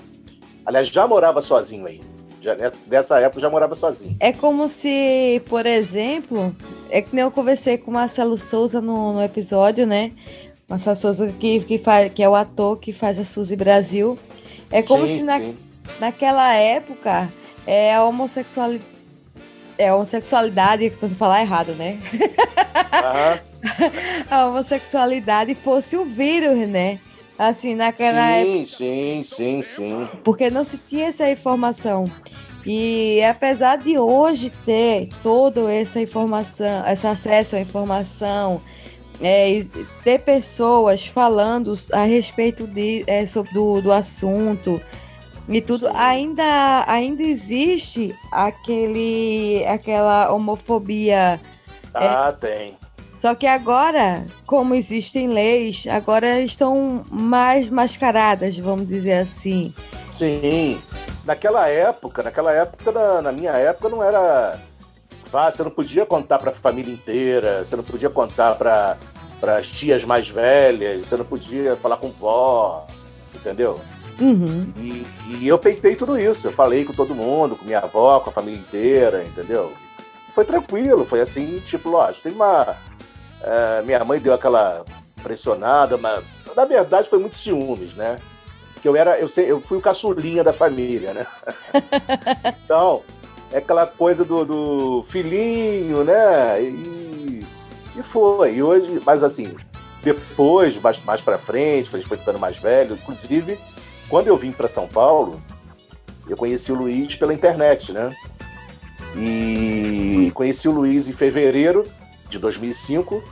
Aliás, 0.68 0.90
já 0.90 1.08
morava 1.08 1.40
sozinho 1.40 1.88
aí. 1.88 2.02
Já, 2.42 2.54
nessa, 2.90 3.22
época 3.22 3.40
já 3.40 3.50
morava 3.50 3.74
sozinho. 3.74 4.18
É 4.20 4.34
como 4.34 4.68
se, 4.68 5.42
por 5.48 5.66
exemplo, 5.66 6.54
é 6.90 7.02
que 7.02 7.16
nem 7.16 7.24
eu 7.24 7.32
conversei 7.32 7.78
com 7.78 7.90
o 7.90 7.94
Marcelo 7.94 8.38
Souza 8.38 8.82
no, 8.82 9.14
no 9.14 9.24
episódio, 9.24 9.88
né? 9.88 10.12
Marcelo 10.68 10.98
Souza, 10.98 11.34
que, 11.40 11.62
que, 11.62 11.80
faz, 11.80 12.12
que 12.12 12.22
é 12.22 12.28
o 12.28 12.36
ator 12.36 12.78
que 12.80 12.92
faz 12.92 13.18
a 13.18 13.24
Suzy 13.24 13.56
Brasil. 13.56 14.20
É 14.70 14.82
como 14.84 15.08
sim, 15.08 15.20
se 15.20 15.24
na, 15.24 15.40
naquela 16.02 16.54
época 16.54 17.32
é, 17.66 17.96
a 17.96 18.04
homossexualidade. 18.04 18.84
É 19.78 19.88
a 19.88 19.96
homossexualidade, 19.96 20.90
quando 21.00 21.16
falar 21.16 21.40
errado, 21.40 21.72
né? 21.76 21.98
a 24.30 24.48
homossexualidade 24.48 25.56
fosse 25.56 25.96
o 25.96 26.04
vírus, 26.04 26.68
né? 26.68 27.00
Assim, 27.38 27.76
naquela 27.76 28.28
sim, 28.28 28.34
época. 28.34 28.66
Sim, 28.66 29.22
sim, 29.24 29.62
sim. 29.62 30.10
Porque 30.24 30.50
não 30.50 30.66
se 30.66 30.78
tinha 30.78 31.08
essa 31.08 31.30
informação. 31.30 32.06
E 32.66 33.24
apesar 33.24 33.78
de 33.78 33.98
hoje 33.98 34.52
ter 34.66 35.10
toda 35.24 35.72
essa 35.72 36.02
informação, 36.02 36.86
esse 36.86 37.08
acesso 37.08 37.56
à 37.56 37.62
informação, 37.62 38.62
é, 39.22 39.66
ter 40.04 40.20
pessoas 40.20 41.08
falando 41.08 41.78
a 41.94 42.04
respeito 42.04 42.68
de, 42.68 43.04
é, 43.08 43.26
sobre, 43.26 43.54
do, 43.54 43.82
do 43.82 43.92
assunto 43.92 44.82
e 45.48 45.62
tudo, 45.62 45.90
ainda, 45.94 46.84
ainda 46.88 47.24
existe 47.24 48.14
aquele, 48.32 49.64
aquela 49.66 50.34
homofobia. 50.34 51.40
É, 51.94 52.08
ah, 52.08 52.28
é, 52.28 52.32
tem. 52.34 52.78
Só 53.20 53.34
que 53.34 53.48
agora, 53.48 54.26
como 54.46 54.76
existem 54.76 55.28
leis, 55.28 55.86
agora 55.90 56.40
estão 56.42 57.04
mais 57.10 57.70
mascaradas, 57.70 58.58
vamos 58.58 58.88
dizer 58.88 59.14
assim. 59.14 59.74
Sim. 60.12 60.80
Naquela 61.26 61.68
época, 61.68 62.24
naquela 62.24 62.52
época, 62.52 62.92
na, 62.92 63.22
na 63.22 63.32
minha 63.32 63.52
época, 63.52 63.90
não 63.90 64.04
era 64.04 64.60
fácil. 65.32 65.58
Você 65.58 65.64
não 65.64 65.72
podia 65.72 66.06
contar 66.06 66.38
para 66.40 66.52
a 66.52 66.54
família 66.54 66.94
inteira, 66.94 67.66
você 67.66 67.76
não 67.76 67.84
podia 67.84 68.10
contar 68.10 68.56
para 68.56 68.98
as 69.58 69.68
tias 69.68 70.04
mais 70.06 70.30
velhas, 70.30 71.06
você 71.06 71.18
não 71.18 71.26
podia 71.26 71.76
falar 71.76 71.98
com 71.98 72.10
vó, 72.10 72.88
entendeu? 73.36 73.80
Uhum. 74.20 74.72
E, 74.78 75.06
e, 75.28 75.48
eu 75.48 75.58
peitei 75.60 75.96
tudo 75.96 76.20
isso. 76.20 76.48
Eu 76.48 76.52
falei 76.52 76.86
com 76.86 76.94
todo 76.94 77.14
mundo, 77.16 77.56
com 77.56 77.66
minha 77.66 77.80
avó, 77.80 78.20
com 78.20 78.30
a 78.30 78.34
família 78.34 78.60
inteira, 78.60 79.24
entendeu? 79.24 79.72
Foi 80.30 80.46
tranquilo, 80.46 81.04
foi 81.04 81.22
assim, 81.22 81.60
tipo, 81.66 81.90
lógico, 81.90 82.24
tem 82.24 82.32
uma 82.32 82.76
é, 83.42 83.82
minha 83.84 84.04
mãe 84.04 84.20
deu 84.20 84.34
aquela 84.34 84.84
pressionada, 85.22 85.98
mas 85.98 86.24
na 86.56 86.66
verdade 86.66 87.10
foi 87.10 87.20
muito 87.20 87.38
ciúmes, 87.38 87.94
né? 87.94 88.20
Que 88.82 88.88
eu 88.88 88.96
era, 88.96 89.20
eu, 89.20 89.28
sei, 89.28 89.50
eu 89.50 89.60
fui 89.62 89.78
o 89.78 89.82
caçulinha 89.82 90.44
da 90.44 90.54
família, 90.54 91.14
né? 91.14 91.28
então, 92.64 93.04
é 93.52 93.58
aquela 93.58 93.88
coisa 93.88 94.24
do, 94.24 94.46
do 94.46 95.04
filhinho, 95.04 96.04
né? 96.04 96.62
E, 96.62 97.46
e 97.96 98.04
foi. 98.04 98.56
E 98.56 98.64
hoje, 98.64 99.02
mas 99.06 99.24
assim, 99.24 99.56
depois, 100.04 100.80
mais, 100.80 101.00
mais 101.04 101.22
para 101.22 101.38
frente, 101.38 101.90
quando 101.90 101.96
a 101.96 102.00
gente 102.00 102.10
foi 102.10 102.18
ficando 102.18 102.40
mais 102.40 102.58
velho, 102.58 102.96
inclusive, 102.96 103.60
quando 104.10 104.28
eu 104.28 104.38
vim 104.38 104.52
para 104.52 104.68
São 104.68 104.88
Paulo, 104.88 105.42
eu 106.28 106.38
conheci 106.38 106.72
o 106.72 106.76
Luiz 106.76 107.16
pela 107.16 107.34
internet, 107.34 107.92
né? 107.92 108.10
E 109.16 110.32
conheci 110.34 110.68
o 110.68 110.72
Luiz 110.72 111.10
em 111.10 111.14
fevereiro 111.14 111.86
de 112.30 112.40
2005. 112.40 113.24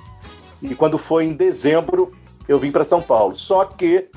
E 0.61 0.73
quando 0.75 0.97
foi 0.97 1.25
em 1.25 1.33
dezembro, 1.33 2.11
eu 2.47 2.59
vim 2.59 2.71
para 2.71 2.83
São 2.83 3.01
Paulo. 3.01 3.35
Só 3.35 3.65
que 3.65 4.09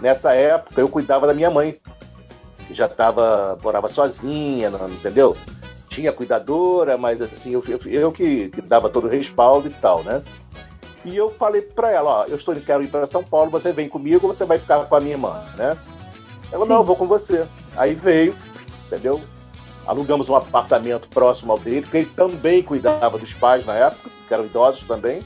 nessa 0.00 0.32
época 0.32 0.80
eu 0.80 0.88
cuidava 0.88 1.26
da 1.26 1.34
minha 1.34 1.50
mãe, 1.50 1.74
que 2.66 2.74
já 2.74 2.86
estava 2.86 3.58
morava 3.62 3.88
sozinha, 3.88 4.70
não, 4.70 4.88
entendeu? 4.88 5.36
Tinha 5.88 6.12
cuidadora, 6.12 6.98
mas 6.98 7.22
assim, 7.22 7.52
eu, 7.52 7.62
eu, 7.66 7.78
eu 7.90 8.12
que, 8.12 8.48
que, 8.50 8.60
dava 8.60 8.88
todo 8.88 9.06
o 9.06 9.10
respaldo 9.10 9.68
e 9.68 9.70
tal, 9.70 10.02
né? 10.02 10.22
E 11.04 11.16
eu 11.16 11.30
falei 11.30 11.62
para 11.62 11.90
ela, 11.90 12.10
ó, 12.10 12.24
eu 12.24 12.36
estou 12.36 12.54
quero 12.56 12.82
ir 12.82 12.88
para 12.88 13.06
São 13.06 13.22
Paulo, 13.22 13.50
você 13.50 13.72
vem 13.72 13.88
comigo 13.88 14.26
ou 14.26 14.34
você 14.34 14.44
vai 14.44 14.58
ficar 14.58 14.84
com 14.84 14.96
a 14.96 15.00
minha 15.00 15.14
irmã, 15.14 15.40
né? 15.56 15.78
Ela, 16.52 16.64
Sim. 16.64 16.68
não, 16.68 16.76
eu 16.76 16.84
vou 16.84 16.96
com 16.96 17.06
você. 17.06 17.46
Aí 17.76 17.94
veio, 17.94 18.34
entendeu? 18.86 19.20
Alugamos 19.86 20.28
um 20.28 20.34
apartamento 20.34 21.08
próximo 21.08 21.52
ao 21.52 21.58
dele, 21.58 21.82
porque 21.82 21.98
ele 21.98 22.10
também 22.14 22.62
cuidava 22.62 23.18
dos 23.18 23.32
pais 23.32 23.64
na 23.64 23.74
época, 23.74 24.10
que 24.26 24.34
eram 24.34 24.44
idosos 24.44 24.86
também. 24.86 25.22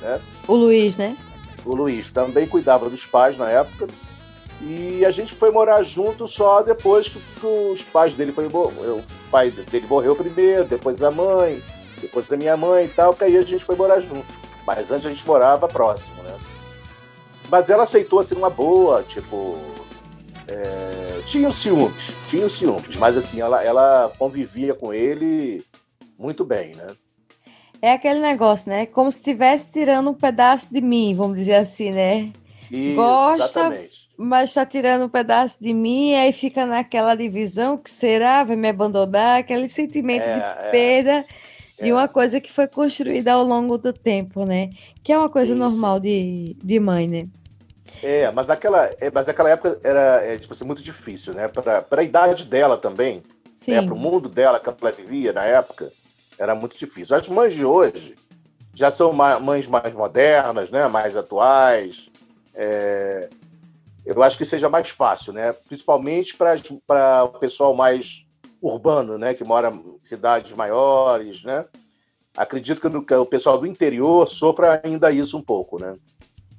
Né? 0.00 0.20
O 0.46 0.54
Luiz, 0.54 0.96
né? 0.96 1.16
O 1.64 1.74
Luiz 1.74 2.08
também 2.08 2.46
cuidava 2.46 2.88
dos 2.88 3.04
pais 3.04 3.36
na 3.36 3.50
época. 3.50 3.86
E 4.62 5.04
a 5.04 5.10
gente 5.10 5.34
foi 5.34 5.50
morar 5.50 5.82
junto 5.82 6.26
só 6.26 6.62
depois 6.62 7.08
que, 7.08 7.20
que 7.20 7.46
os 7.46 7.82
pais 7.82 8.14
dele 8.14 8.32
foi 8.32 8.46
O 8.46 9.02
pai 9.30 9.50
dele 9.50 9.86
morreu 9.86 10.16
primeiro, 10.16 10.64
depois 10.64 11.00
a 11.02 11.10
mãe, 11.10 11.62
depois 12.00 12.32
a 12.32 12.36
minha 12.36 12.56
mãe 12.56 12.86
e 12.86 12.88
tal, 12.88 13.14
que 13.14 13.24
aí 13.24 13.36
a 13.36 13.42
gente 13.42 13.64
foi 13.64 13.76
morar 13.76 14.00
junto. 14.00 14.26
Mas 14.66 14.90
antes 14.90 15.06
a 15.06 15.10
gente 15.10 15.26
morava 15.26 15.68
próximo, 15.68 16.22
né? 16.22 16.36
Mas 17.50 17.70
ela 17.70 17.84
aceitou 17.84 18.18
assim 18.18 18.34
uma 18.34 18.50
boa, 18.50 19.02
tipo, 19.02 19.58
é, 20.50 21.20
tinha 21.26 21.48
os 21.48 21.56
ciúmes, 21.56 22.16
tinha 22.28 22.46
os 22.46 22.54
ciúmes, 22.54 22.96
mas 22.96 23.16
assim, 23.16 23.40
ela, 23.40 23.62
ela 23.62 24.12
convivia 24.18 24.74
com 24.74 24.92
ele 24.92 25.64
muito 26.18 26.44
bem, 26.44 26.74
né? 26.74 26.86
É 27.80 27.92
aquele 27.92 28.18
negócio, 28.18 28.68
né? 28.68 28.86
Como 28.86 29.10
se 29.12 29.18
estivesse 29.18 29.70
tirando 29.70 30.10
um 30.10 30.14
pedaço 30.14 30.72
de 30.72 30.80
mim, 30.80 31.14
vamos 31.14 31.38
dizer 31.38 31.54
assim, 31.54 31.90
né? 31.90 32.32
Isso, 32.70 32.96
Gosta, 32.96 33.44
exatamente. 33.44 34.08
mas 34.16 34.50
está 34.50 34.66
tirando 34.66 35.04
um 35.04 35.08
pedaço 35.08 35.58
de 35.60 35.72
mim, 35.72 36.14
aí 36.14 36.32
fica 36.32 36.66
naquela 36.66 37.14
divisão 37.14 37.76
que 37.76 37.90
será, 37.90 38.42
vai 38.44 38.56
me 38.56 38.68
abandonar, 38.68 39.38
aquele 39.38 39.68
sentimento 39.68 40.22
é, 40.22 40.34
de 40.34 40.40
é. 40.40 40.70
perda 40.70 41.24
é, 41.78 41.84
de 41.84 41.92
uma 41.92 42.08
coisa 42.08 42.40
que 42.40 42.52
foi 42.52 42.66
construída 42.66 43.32
ao 43.32 43.44
longo 43.44 43.78
do 43.78 43.92
tempo, 43.92 44.44
né? 44.44 44.70
Que 45.02 45.12
é 45.12 45.18
uma 45.18 45.28
coisa 45.28 45.52
Isso. 45.52 45.58
normal 45.58 46.00
de, 46.00 46.56
de 46.62 46.80
mãe, 46.80 47.06
né? 47.06 47.28
É, 48.02 48.30
mas 48.30 48.50
aquela, 48.50 48.84
é, 49.00 49.10
mas 49.12 49.28
aquela 49.28 49.50
época 49.50 49.80
era 49.82 50.24
é, 50.24 50.38
tipo 50.38 50.52
assim, 50.52 50.64
muito 50.64 50.82
difícil, 50.82 51.34
né? 51.34 51.48
Para 51.48 51.84
a 51.90 52.02
idade 52.02 52.46
dela 52.46 52.76
também, 52.76 53.22
né? 53.66 53.82
para 53.82 53.94
o 53.94 53.98
mundo 53.98 54.28
dela 54.28 54.60
que 54.60 54.68
ela 54.68 54.92
vivia 54.92 55.32
na 55.32 55.44
época, 55.44 55.90
era 56.38 56.54
muito 56.54 56.78
difícil. 56.78 57.16
As 57.16 57.28
mães 57.28 57.54
de 57.54 57.64
hoje 57.64 58.16
já 58.72 58.90
são 58.90 59.12
mães 59.12 59.66
mais 59.66 59.92
modernas, 59.92 60.70
né? 60.70 60.86
Mais 60.86 61.16
atuais. 61.16 62.08
É, 62.54 63.28
eu 64.06 64.22
acho 64.22 64.38
que 64.38 64.44
seja 64.44 64.68
mais 64.68 64.88
fácil, 64.88 65.32
né? 65.32 65.52
Principalmente 65.52 66.36
para 66.86 67.24
o 67.24 67.38
pessoal 67.40 67.74
mais 67.74 68.24
urbano, 68.62 69.18
né? 69.18 69.34
Que 69.34 69.42
mora 69.42 69.70
em 69.70 69.98
cidades 70.02 70.52
maiores, 70.52 71.42
né? 71.42 71.64
Acredito 72.36 72.80
que, 72.80 72.88
que 73.04 73.14
o 73.14 73.26
pessoal 73.26 73.58
do 73.58 73.66
interior 73.66 74.28
sofra 74.28 74.80
ainda 74.84 75.10
isso 75.10 75.36
um 75.36 75.42
pouco, 75.42 75.80
né? 75.80 75.96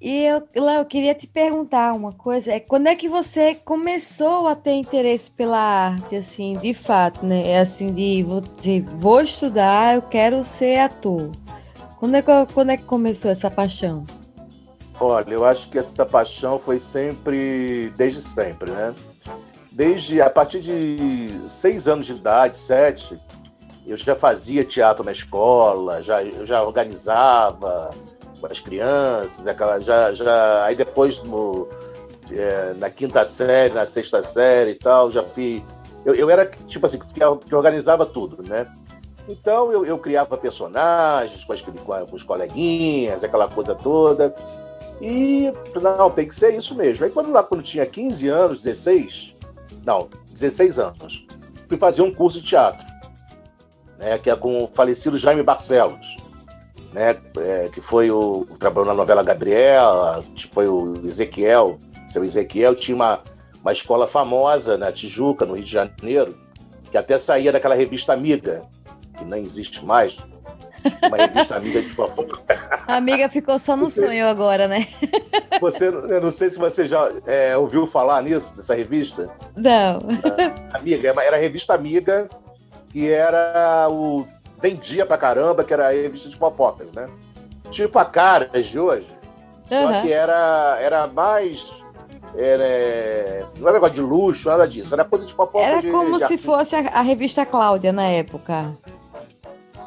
E 0.02 0.24
eu, 0.24 0.48
Léo, 0.56 0.80
eu 0.80 0.86
queria 0.86 1.14
te 1.14 1.28
perguntar 1.28 1.94
uma 1.94 2.14
coisa. 2.14 2.54
É 2.54 2.60
quando 2.60 2.88
é 2.88 2.96
que 2.96 3.10
você 3.10 3.54
começou 3.54 4.48
a 4.48 4.56
ter 4.56 4.72
interesse 4.72 5.30
pela 5.30 5.60
arte, 5.60 6.16
assim, 6.16 6.58
de 6.58 6.74
fato, 6.74 7.26
né? 7.26 7.50
É 7.50 7.60
assim, 7.60 7.94
de 7.94 8.24
vou 8.24 8.40
dizer, 8.40 8.82
vou 8.82 9.22
estudar, 9.22 9.96
eu 9.96 10.02
quero 10.02 10.42
ser 10.46 10.80
ator. 10.80 11.32
Quando 11.98 12.16
é 12.16 12.22
que, 12.22 12.32
quando 12.54 12.70
é 12.70 12.78
que 12.78 12.84
começou 12.84 13.30
essa 13.30 13.52
paixão? 13.52 14.06
Olha, 14.98 15.34
eu 15.34 15.44
acho 15.44 15.70
que 15.70 15.78
essa 15.78 16.06
paixão 16.06 16.58
foi 16.58 16.80
sempre, 16.80 17.92
desde 17.98 18.22
sempre, 18.22 18.72
né? 18.72 18.96
Desde 19.70 20.22
a 20.22 20.30
partir 20.30 20.62
de 20.62 21.42
seis 21.50 21.90
anos 21.90 22.06
de 22.06 22.14
idade, 22.14 22.56
sete, 22.56 23.20
eu 23.86 23.98
já 23.98 24.16
fazia 24.16 24.64
teatro 24.64 25.04
na 25.04 25.12
escola, 25.12 26.02
já, 26.02 26.24
eu 26.24 26.46
já 26.46 26.64
organizava 26.64 27.92
as 28.46 28.60
crianças, 28.60 29.48
aquela, 29.48 29.80
já, 29.80 30.14
já, 30.14 30.64
aí 30.66 30.76
depois 30.76 31.22
no, 31.24 31.68
é, 32.32 32.74
na 32.78 32.90
quinta 32.90 33.26
série, 33.26 33.74
na 33.74 33.86
sexta 33.86 34.22
série 34.22 34.72
e 34.72 34.76
tal, 34.76 35.10
já 35.12 35.24
fui. 35.24 35.64
Eu, 36.06 36.16
eu 36.16 36.30
era 36.30 36.46
tipo 36.46 36.86
assim, 36.86 37.00
que, 37.00 37.56
organizava 37.56 38.06
tudo, 38.06 38.42
né? 38.44 38.72
Então 39.28 39.72
eu, 39.72 39.86
eu 39.86 39.98
criava 39.98 40.38
personagens 40.38 41.44
com, 41.44 41.54
as, 41.54 41.62
com 41.62 42.16
os 42.16 42.24
coleguinhas, 42.24 43.24
aquela 43.24 43.48
coisa 43.48 43.76
toda. 43.76 44.34
E 45.02 45.54
não, 45.82 46.10
tem 46.10 46.28
que 46.28 46.36
ser 46.36 46.54
isso 46.54 46.76
mesmo. 46.76 47.06
Aí 47.06 47.12
quando 47.12 47.32
lá 47.32 47.44
quando 47.44 47.62
tinha 47.62 47.86
15 47.86 48.28
anos, 48.28 48.64
16, 48.64 49.36
não, 49.86 50.10
16 50.32 50.80
anos, 50.80 51.26
fui 51.68 51.78
fazer 51.78 52.02
um 52.02 52.14
curso 52.14 52.42
de 52.42 52.48
teatro, 52.48 52.86
né, 53.98 54.18
que 54.18 54.30
é 54.30 54.36
com 54.36 54.64
o 54.64 54.68
falecido 54.68 55.18
Jaime 55.18 55.44
Barcelos 55.44 56.18
né, 56.94 57.16
é, 57.38 57.70
que 57.70 57.82
foi 57.82 58.10
o, 58.12 58.48
trabalhou 58.60 58.88
na 58.88 58.94
novela 58.94 59.24
Gabriela, 59.24 60.24
foi 60.52 60.68
o 60.68 61.06
Ezequiel, 61.06 61.78
seu 62.08 62.24
Ezequiel 62.24 62.76
tinha 62.76 62.96
uma, 62.96 63.22
uma 63.62 63.72
escola 63.72 64.08
famosa 64.08 64.78
na 64.78 64.92
Tijuca, 64.92 65.46
no 65.46 65.54
Rio 65.54 65.64
de 65.64 65.72
Janeiro, 65.72 66.38
que 66.90 66.98
até 66.98 67.18
saía 67.18 67.52
daquela 67.52 67.76
revista 67.76 68.14
Amiga, 68.14 68.64
que 69.18 69.24
não 69.26 69.38
existe 69.38 69.86
mais, 69.86 70.18
Uma 71.04 71.18
revista 71.18 71.56
amiga 71.56 71.82
de 71.82 71.90
fofoca. 71.90 72.40
A 72.88 72.96
amiga 72.96 73.30
ficou 73.30 73.60
só 73.60 73.76
no 73.76 73.88
sonho 73.88 74.10
se... 74.10 74.22
agora, 74.22 74.68
né? 74.68 74.88
Você, 75.60 75.88
eu 75.88 76.22
não 76.22 76.32
sei 76.32 76.50
se 76.50 76.58
você 76.58 76.86
já 76.86 77.12
é, 77.26 77.58
ouviu 77.58 77.86
falar 77.86 78.24
nisso, 78.24 78.56
dessa 78.56 78.76
revista. 78.76 79.30
Não. 79.56 80.00
Ah, 80.72 80.78
amiga, 80.78 81.10
era 81.22 81.36
a 81.36 81.40
revista 81.40 81.74
Amiga, 81.74 82.30
que 82.90 83.10
era 83.10 83.88
o. 83.90 84.26
Vendia 84.62 85.06
pra 85.06 85.18
caramba, 85.18 85.64
que 85.64 85.74
era 85.74 85.88
a 85.88 85.92
revista 85.92 86.30
de 86.30 86.38
fofocas, 86.38 86.92
né? 86.92 87.10
Tipo 87.70 88.00
a 88.00 88.06
Caras 88.06 88.68
de 88.68 88.80
hoje. 88.80 89.10
Uhum. 89.72 89.94
Só 89.94 90.02
que 90.02 90.12
era, 90.12 90.78
era 90.82 91.08
mais 91.08 91.84
era, 92.36 93.48
não 93.58 93.68
era 93.68 93.74
negócio 93.74 93.96
de 93.96 94.02
luxo, 94.02 94.50
nada 94.50 94.68
disso. 94.68 94.94
Era 94.94 95.04
coisa 95.04 95.26
de 95.26 95.34
fofoca. 95.34 95.66
Era 95.66 95.82
de, 95.82 95.90
como 95.90 96.18
de 96.18 96.28
se 96.28 96.38
fosse 96.38 96.76
a, 96.76 96.80
a, 96.80 97.02
revista 97.02 97.46
Cláudia 97.46 97.92
na 97.92 98.06
época. 98.06 98.78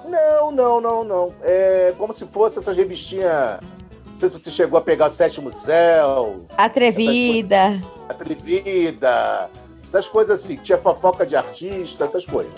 Não, 0.08 0.50
não, 0.50 0.80
não, 0.80 1.04
não. 1.04 1.34
É 1.42 1.94
como 1.96 2.12
se 2.12 2.26
fosse 2.26 2.58
essas 2.58 2.76
revistinhas. 2.76 3.60
Não 4.06 4.16
sei 4.16 4.28
se 4.28 4.38
você 4.38 4.50
chegou 4.50 4.78
a 4.78 4.82
pegar 4.82 5.08
Sétimo 5.08 5.50
Céu. 5.50 6.46
Atrevida. 6.56 7.80
Atrevida. 8.08 9.50
Essas 9.84 10.08
coisas 10.08 10.44
assim. 10.44 10.56
Tinha 10.56 10.78
fofoca 10.78 11.24
de 11.24 11.36
artista, 11.36 12.04
essas 12.04 12.26
coisas. 12.26 12.52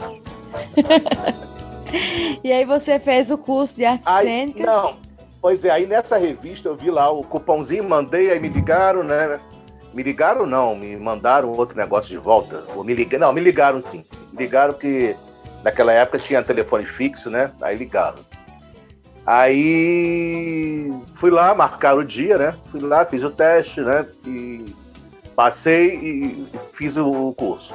e 2.43 2.53
aí 2.53 2.65
você 2.65 2.99
fez 2.99 3.31
o 3.31 3.39
curso 3.39 3.77
de 3.77 3.85
artes 3.85 4.07
aí, 4.07 4.27
cênicas? 4.27 4.67
Não. 4.67 4.97
Pois 5.41 5.65
é, 5.65 5.71
aí 5.71 5.87
nessa 5.87 6.17
revista 6.17 6.69
eu 6.69 6.75
vi 6.75 6.91
lá 6.91 7.11
o 7.11 7.23
cupomzinho, 7.23 7.85
mandei, 7.85 8.31
aí 8.31 8.41
me 8.41 8.49
ligaram, 8.49 9.03
né? 9.03 9.39
Me 9.93 10.03
ligaram 10.03 10.47
não, 10.47 10.75
me 10.75 10.97
mandaram 10.97 11.51
outro 11.51 11.77
negócio 11.77 12.11
de 12.11 12.19
volta. 12.19 12.65
Ou 12.75 12.83
me 12.83 12.95
ligaram, 12.95 13.27
não, 13.27 13.33
me 13.33 13.41
ligaram 13.41 13.79
sim. 13.79 14.05
Me 14.33 14.45
ligaram 14.45 14.75
que 14.75 15.15
naquela 15.63 15.93
época 15.93 16.19
tinha 16.19 16.43
telefone 16.43 16.85
fixo, 16.85 17.31
né? 17.31 17.53
Aí 17.61 17.77
ligaram. 17.77 18.19
Aí 19.27 20.93
fui 21.15 21.31
lá, 21.31 21.55
marcaram 21.55 22.01
o 22.01 22.05
dia, 22.05 22.37
né? 22.37 22.55
Fui 22.71 22.81
lá, 22.81 23.07
fiz 23.07 23.23
o 23.23 23.31
teste, 23.31 23.81
né? 23.81 24.07
E 24.27 24.75
passei 25.35 25.95
e 25.95 26.47
fiz 26.73 26.97
o 26.97 27.33
curso. 27.33 27.75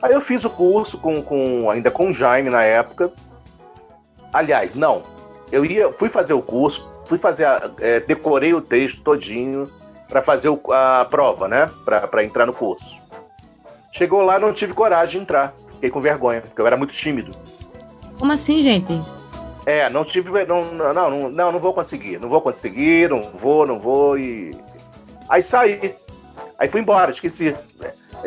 Aí 0.00 0.12
eu 0.12 0.20
fiz 0.20 0.44
o 0.44 0.50
curso 0.50 0.98
com, 0.98 1.22
com 1.22 1.70
ainda 1.70 1.90
com 1.90 2.10
o 2.10 2.12
Jaime 2.12 2.50
na 2.50 2.62
época. 2.62 3.12
Aliás, 4.32 4.74
não. 4.74 5.02
Eu 5.50 5.64
ia, 5.64 5.92
fui 5.92 6.08
fazer 6.08 6.32
o 6.32 6.42
curso, 6.42 6.88
fui 7.06 7.18
fazer, 7.18 7.44
a, 7.44 7.70
é, 7.80 8.00
decorei 8.00 8.54
o 8.54 8.60
texto 8.60 9.02
todinho, 9.02 9.70
para 10.12 10.20
fazer 10.20 10.50
o, 10.50 10.60
a 10.70 11.06
prova, 11.08 11.48
né? 11.48 11.70
Para 11.84 12.22
entrar 12.22 12.44
no 12.44 12.52
curso. 12.52 13.00
Chegou 13.90 14.20
lá, 14.22 14.38
não 14.38 14.52
tive 14.52 14.74
coragem 14.74 15.18
de 15.18 15.22
entrar. 15.24 15.54
Fiquei 15.72 15.90
com 15.90 16.02
vergonha, 16.02 16.42
porque 16.42 16.60
eu 16.60 16.66
era 16.66 16.76
muito 16.76 16.94
tímido. 16.94 17.34
Como 18.18 18.30
assim, 18.30 18.62
gente? 18.62 19.00
É, 19.64 19.88
não 19.88 20.04
tive. 20.04 20.44
Não, 20.44 20.66
não, 20.66 20.92
não, 20.92 21.30
não, 21.30 21.52
não 21.52 21.58
vou 21.58 21.72
conseguir. 21.72 22.18
Não 22.20 22.28
vou 22.28 22.42
conseguir, 22.42 23.08
não 23.08 23.22
vou, 23.34 23.66
não 23.66 23.78
vou. 23.78 24.18
E. 24.18 24.54
Aí 25.28 25.40
saí. 25.40 25.94
Aí 26.58 26.68
fui 26.68 26.82
embora, 26.82 27.10
esqueci. 27.10 27.54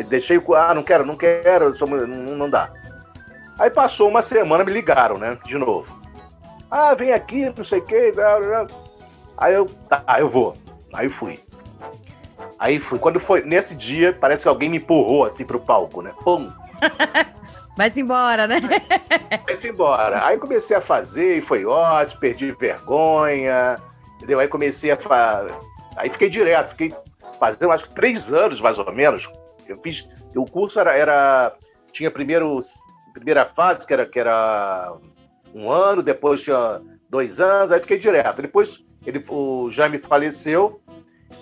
Deixei 0.07 0.37
o. 0.37 0.55
Ah, 0.55 0.73
não 0.73 0.81
quero, 0.81 1.05
não 1.05 1.15
quero, 1.15 1.71
não, 1.85 2.35
não 2.35 2.49
dá. 2.49 2.71
Aí 3.57 3.69
passou 3.69 4.09
uma 4.09 4.21
semana, 4.21 4.63
me 4.63 4.71
ligaram, 4.71 5.17
né? 5.17 5.37
De 5.45 5.57
novo. 5.57 5.97
Ah, 6.69 6.93
vem 6.93 7.13
aqui, 7.13 7.51
não 7.55 7.63
sei 7.63 7.79
o 7.79 7.85
quê. 7.85 8.13
Aí 9.37 9.53
eu. 9.53 9.65
Tá, 9.89 10.03
eu 10.19 10.29
vou. 10.29 10.57
Aí 10.93 11.09
fui. 11.09 11.39
Aí 12.59 12.79
fui. 12.79 12.99
Quando 12.99 13.19
foi 13.19 13.41
nesse 13.43 13.75
dia, 13.75 14.13
parece 14.13 14.43
que 14.43 14.49
alguém 14.49 14.69
me 14.69 14.77
empurrou 14.77 15.25
assim 15.25 15.45
pro 15.45 15.59
palco, 15.59 16.01
né? 16.01 16.11
Pum! 16.23 16.51
Vai-se 17.77 17.99
embora, 17.99 18.47
né? 18.47 18.55
Vai-se 19.45 19.67
embora. 19.67 20.25
Aí 20.25 20.37
comecei 20.37 20.75
a 20.75 20.81
fazer 20.81 21.37
e 21.37 21.41
foi 21.41 21.65
ótimo, 21.65 22.21
perdi 22.21 22.51
vergonha, 22.53 23.77
entendeu? 24.15 24.39
Aí 24.39 24.47
comecei 24.47 24.91
a. 24.91 24.97
Fa... 24.97 25.45
Aí 25.97 26.09
fiquei 26.09 26.29
direto, 26.29 26.69
fiquei 26.69 26.93
fazendo 27.39 27.71
acho 27.71 27.89
que 27.89 27.95
três 27.95 28.31
anos 28.31 28.61
mais 28.61 28.77
ou 28.77 28.91
menos. 28.93 29.29
Eu 29.67 29.77
fiz. 29.81 30.07
O 30.35 30.45
curso 30.45 30.79
era. 30.79 30.95
era... 30.95 31.53
Tinha 31.91 32.11
primeiro, 32.11 32.59
primeira 33.15 33.45
fase, 33.45 33.87
que 33.87 33.93
era, 33.93 34.05
que 34.05 34.19
era 34.19 34.93
um 35.53 35.71
ano, 35.71 36.03
depois 36.03 36.41
tinha 36.41 36.81
dois 37.09 37.39
anos, 37.39 37.71
aí 37.71 37.79
fiquei 37.79 37.97
direto. 37.97 38.41
Depois 38.41 38.83
ele, 39.05 39.23
o 39.29 39.71
Jaime 39.71 39.97
faleceu, 39.97 40.81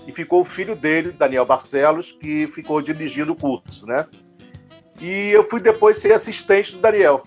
e 0.07 0.11
ficou 0.11 0.41
o 0.41 0.45
filho 0.45 0.75
dele, 0.75 1.11
Daniel 1.11 1.45
Barcelos, 1.45 2.11
que 2.11 2.47
ficou 2.47 2.81
dirigindo 2.81 3.33
o 3.33 3.35
curso, 3.35 3.85
né? 3.87 4.05
E 5.01 5.29
eu 5.31 5.43
fui 5.49 5.59
depois 5.59 5.97
ser 5.97 6.13
assistente 6.13 6.73
do 6.73 6.79
Daniel. 6.79 7.23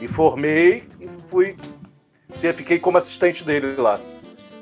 Me 0.00 0.08
formei 0.08 0.84
e 1.00 1.08
fui, 1.28 1.56
fiquei 2.54 2.78
como 2.78 2.98
assistente 2.98 3.44
dele 3.44 3.76
lá. 3.76 4.00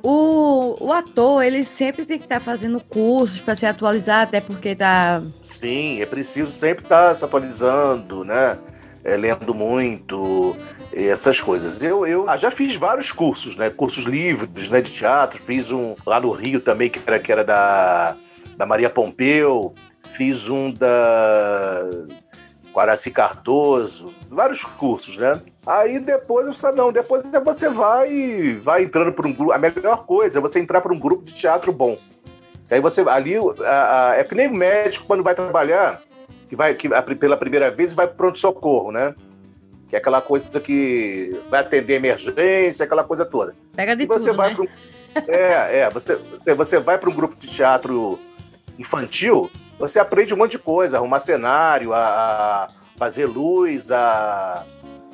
O, 0.03 0.77
o 0.81 0.93
ator, 0.93 1.45
ele 1.45 1.65
sempre 1.65 2.05
tem 2.05 2.19
que 2.19 2.25
estar 2.25 2.41
tá 2.41 2.45
fazendo 2.45 2.83
cursos 2.83 3.41
para 3.41 3.55
se 3.55 3.65
atualizar, 3.65 4.23
até 4.23 4.41
porque 4.41 4.75
tá. 4.75 5.23
Sim, 5.43 6.03
é 6.03 6.07
preciso 6.07 6.51
sempre 6.51 6.85
estar 6.85 7.11
tá 7.11 7.15
se 7.15 7.25
atualizando, 7.25 8.25
né? 8.25 8.59
É, 9.05 9.17
lendo 9.17 9.53
muito, 9.53 10.57
essas 10.93 11.41
coisas. 11.41 11.83
Eu, 11.83 12.07
eu 12.07 12.29
ah, 12.29 12.37
já 12.37 12.51
fiz 12.51 12.77
vários 12.77 13.11
cursos, 13.11 13.57
né? 13.57 13.69
Cursos 13.69 14.05
livres, 14.05 14.69
né? 14.69 14.81
De 14.81 14.93
teatro. 14.93 15.43
Fiz 15.43 15.73
um 15.73 15.97
lá 16.07 16.21
no 16.21 16.31
Rio 16.31 16.61
também, 16.61 16.89
que 16.89 17.01
era, 17.05 17.19
que 17.19 17.33
era 17.33 17.45
da, 17.45 18.17
da 18.57 18.65
Maria 18.65 18.89
Pompeu. 18.89 19.75
Fiz 20.13 20.49
um 20.49 20.71
da 20.71 21.85
Quaraci 22.73 23.11
Cardoso. 23.11 24.15
Vários 24.31 24.63
cursos, 24.63 25.17
né? 25.17 25.41
Aí 25.67 25.99
depois 25.99 26.47
eu 26.47 26.55
falei, 26.55 26.77
não, 26.77 26.93
depois 26.93 27.23
você 27.45 27.69
vai 27.69 28.61
vai 28.63 28.83
entrando 28.85 29.13
para 29.13 29.27
um 29.27 29.33
grupo. 29.33 29.53
A 29.53 29.59
melhor 29.59 30.05
coisa 30.07 30.39
é 30.39 30.43
você 30.43 30.59
entrar 30.59 30.81
para 30.81 30.93
um 30.93 30.99
grupo 30.99 31.25
de 31.25 31.35
teatro 31.35 31.73
bom. 31.73 31.97
Aí 32.71 32.81
você 32.81 33.03
ali 33.03 33.35
a, 33.65 34.11
a, 34.11 34.17
é 34.17 34.25
que 34.25 34.35
nem 34.35 34.49
médico 34.49 35.07
quando 35.07 35.23
vai 35.23 35.35
trabalhar, 35.35 36.01
que 36.53 36.57
vai 36.57 36.75
que 36.75 36.87
pela 37.17 37.35
primeira 37.35 37.71
vez 37.71 37.95
vai 37.95 38.07
pronto 38.07 38.39
socorro, 38.39 38.93
né? 38.93 39.15
que 39.89 39.97
é 39.97 39.99
aquela 39.99 40.21
coisa 40.21 40.61
que 40.61 41.41
vai 41.49 41.61
atender 41.61 41.95
emergência, 41.95 42.85
aquela 42.85 43.05
coisa 43.05 43.25
toda. 43.25 43.55
Pega 43.75 43.97
de 43.97 44.03
e 44.03 44.07
você 44.07 44.27
tudo, 44.27 44.37
vai 44.37 44.53
né? 44.53 44.61
Um... 44.61 44.67
É, 45.29 45.79
é, 45.81 45.91
você, 45.91 46.17
você, 46.17 46.55
você 46.55 46.79
vai 46.79 46.99
para 46.99 47.09
um 47.09 47.15
grupo 47.15 47.37
de 47.39 47.49
teatro 47.49 48.19
infantil, 48.79 49.51
você 49.79 49.99
aprende 49.99 50.35
um 50.35 50.37
monte 50.37 50.53
de 50.53 50.59
coisa, 50.59 50.99
arrumar 50.99 51.21
cenário, 51.21 51.95
a, 51.95 51.99
a 51.99 52.69
fazer 52.99 53.25
luz, 53.25 53.91
a 53.91 54.65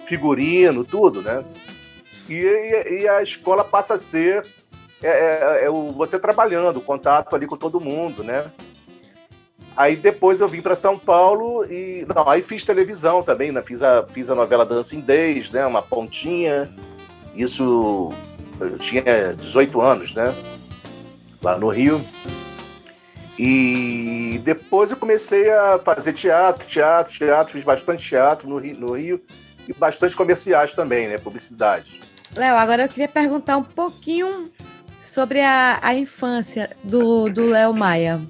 figurino, 0.06 0.84
tudo, 0.84 1.22
né? 1.22 1.44
E, 2.28 2.34
e, 2.34 3.02
e 3.02 3.08
a 3.08 3.22
escola 3.22 3.62
passa 3.62 3.94
a 3.94 3.98
ser 3.98 4.44
é, 5.02 5.08
é, 5.08 5.64
é, 5.66 5.70
você 5.70 6.18
trabalhando, 6.18 6.78
o 6.78 6.82
contato 6.82 7.34
ali 7.34 7.46
com 7.46 7.56
todo 7.56 7.80
mundo, 7.80 8.24
né? 8.24 8.44
Aí 9.78 9.94
depois 9.94 10.40
eu 10.40 10.48
vim 10.48 10.60
para 10.60 10.74
São 10.74 10.98
Paulo 10.98 11.64
e. 11.64 12.04
Não, 12.12 12.28
aí 12.28 12.42
fiz 12.42 12.64
televisão 12.64 13.22
também, 13.22 13.52
né? 13.52 13.62
Fiz 13.62 13.80
a, 13.80 14.04
fiz 14.08 14.28
a 14.28 14.34
novela 14.34 14.66
Dancing 14.66 15.00
Days, 15.00 15.52
né? 15.52 15.64
Uma 15.64 15.80
pontinha. 15.80 16.68
Isso. 17.32 18.12
Eu 18.58 18.76
tinha 18.76 19.36
18 19.38 19.80
anos, 19.80 20.12
né? 20.12 20.34
Lá 21.40 21.56
no 21.56 21.68
Rio. 21.68 22.04
E 23.38 24.40
depois 24.42 24.90
eu 24.90 24.96
comecei 24.96 25.48
a 25.48 25.78
fazer 25.78 26.12
teatro, 26.12 26.66
teatro, 26.66 27.16
teatro, 27.16 27.52
fiz 27.52 27.62
bastante 27.62 28.04
teatro 28.04 28.48
no 28.48 28.58
Rio, 28.58 28.76
no 28.80 28.92
Rio 28.94 29.22
e 29.68 29.72
bastante 29.72 30.16
comerciais 30.16 30.74
também, 30.74 31.06
né? 31.06 31.18
Publicidade. 31.18 32.00
Léo, 32.34 32.56
agora 32.56 32.82
eu 32.82 32.88
queria 32.88 33.06
perguntar 33.06 33.56
um 33.56 33.62
pouquinho 33.62 34.50
sobre 35.04 35.40
a, 35.40 35.78
a 35.80 35.94
infância 35.94 36.76
do, 36.82 37.28
do 37.28 37.46
Léo 37.46 37.72
Maia. 37.72 38.20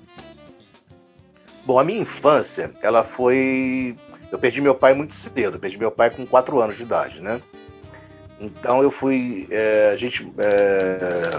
Bom, 1.69 1.79
a 1.79 1.85
minha 1.85 2.01
infância, 2.01 2.73
ela 2.81 3.05
foi. 3.05 3.95
Eu 4.33 4.39
perdi 4.39 4.59
meu 4.59 4.75
pai 4.75 4.95
muito 4.95 5.13
cedo, 5.13 5.59
perdi 5.59 5.77
meu 5.77 5.91
pai 5.91 6.09
com 6.09 6.25
4 6.25 6.59
anos 6.63 6.79
de 6.79 6.83
idade, 6.83 7.23
né? 7.23 7.43
Então 8.41 8.83
eu 8.83 8.91
fui. 8.91 9.47
É, 9.51 9.91
a 9.93 9.97
gente 9.97 10.33
é, 10.39 11.37